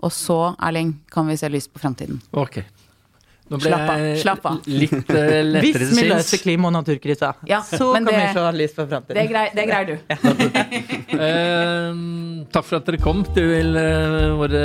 Og 0.00 0.12
så, 0.16 0.40
Erling, 0.58 0.96
kan 1.12 1.28
vi 1.28 1.38
se 1.38 1.50
lyst 1.52 1.70
på 1.74 1.82
fremtiden. 1.82 2.22
Ok. 2.32 2.62
Nå 3.50 3.58
ble 3.58 3.70
Slapp 3.72 3.88
av, 3.90 4.02
slapp 4.20 4.44
av. 4.46 4.58
litt 4.70 4.92
lettere, 4.94 5.62
Hvis 5.64 5.90
vi 5.98 6.04
løser 6.06 6.38
klima- 6.38 6.68
og 6.68 6.74
naturkrisa, 6.76 7.32
Ja, 7.48 7.58
så 7.66 7.92
kan 7.94 8.04
det- 8.04 8.14
vi 8.14 8.32
se 8.32 8.52
lys 8.52 8.74
på 8.76 8.86
Det, 9.08 9.28
grei, 9.28 9.50
det 9.54 9.64
greier 9.66 9.86
du. 9.90 9.96
uh, 11.18 12.44
takk 12.52 12.64
for 12.64 12.76
at 12.78 12.86
dere 12.86 13.00
kom 13.02 13.24
til 13.34 13.74
uh, 13.74 14.36
våre 14.38 14.62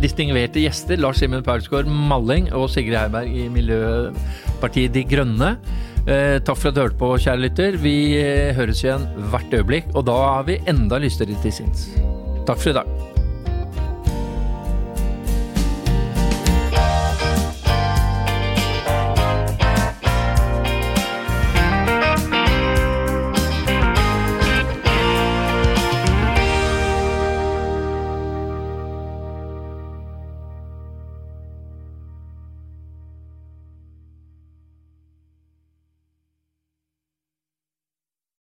distingverte 0.00 0.62
gjester. 0.64 0.96
Lars 0.96 1.20
Simen 1.20 1.44
Paulsgaard 1.44 1.86
Malling 1.86 2.48
og 2.56 2.70
Sigrid 2.72 2.96
Heiberg 2.96 3.28
i 3.28 3.48
Miljøpartiet 3.52 4.92
De 4.96 5.04
Grønne. 5.04 5.52
Uh, 6.08 6.38
takk 6.40 6.56
for 6.56 6.70
at 6.70 6.74
du 6.78 6.80
hørte 6.80 6.96
på, 6.96 7.12
kjære 7.20 7.44
lytter. 7.44 7.76
Vi 7.76 7.94
eh, 8.16 8.54
høres 8.56 8.80
igjen 8.86 9.04
hvert 9.28 9.52
øyeblikk, 9.52 9.92
og 9.94 10.06
da 10.08 10.16
er 10.38 10.48
vi 10.48 10.58
enda 10.66 10.96
lystigere 10.96 11.36
til 11.44 11.52
sinns. 11.60 11.90
Takk 12.48 12.56
for 12.64 12.72
i 12.72 12.78
dag. 12.80 13.07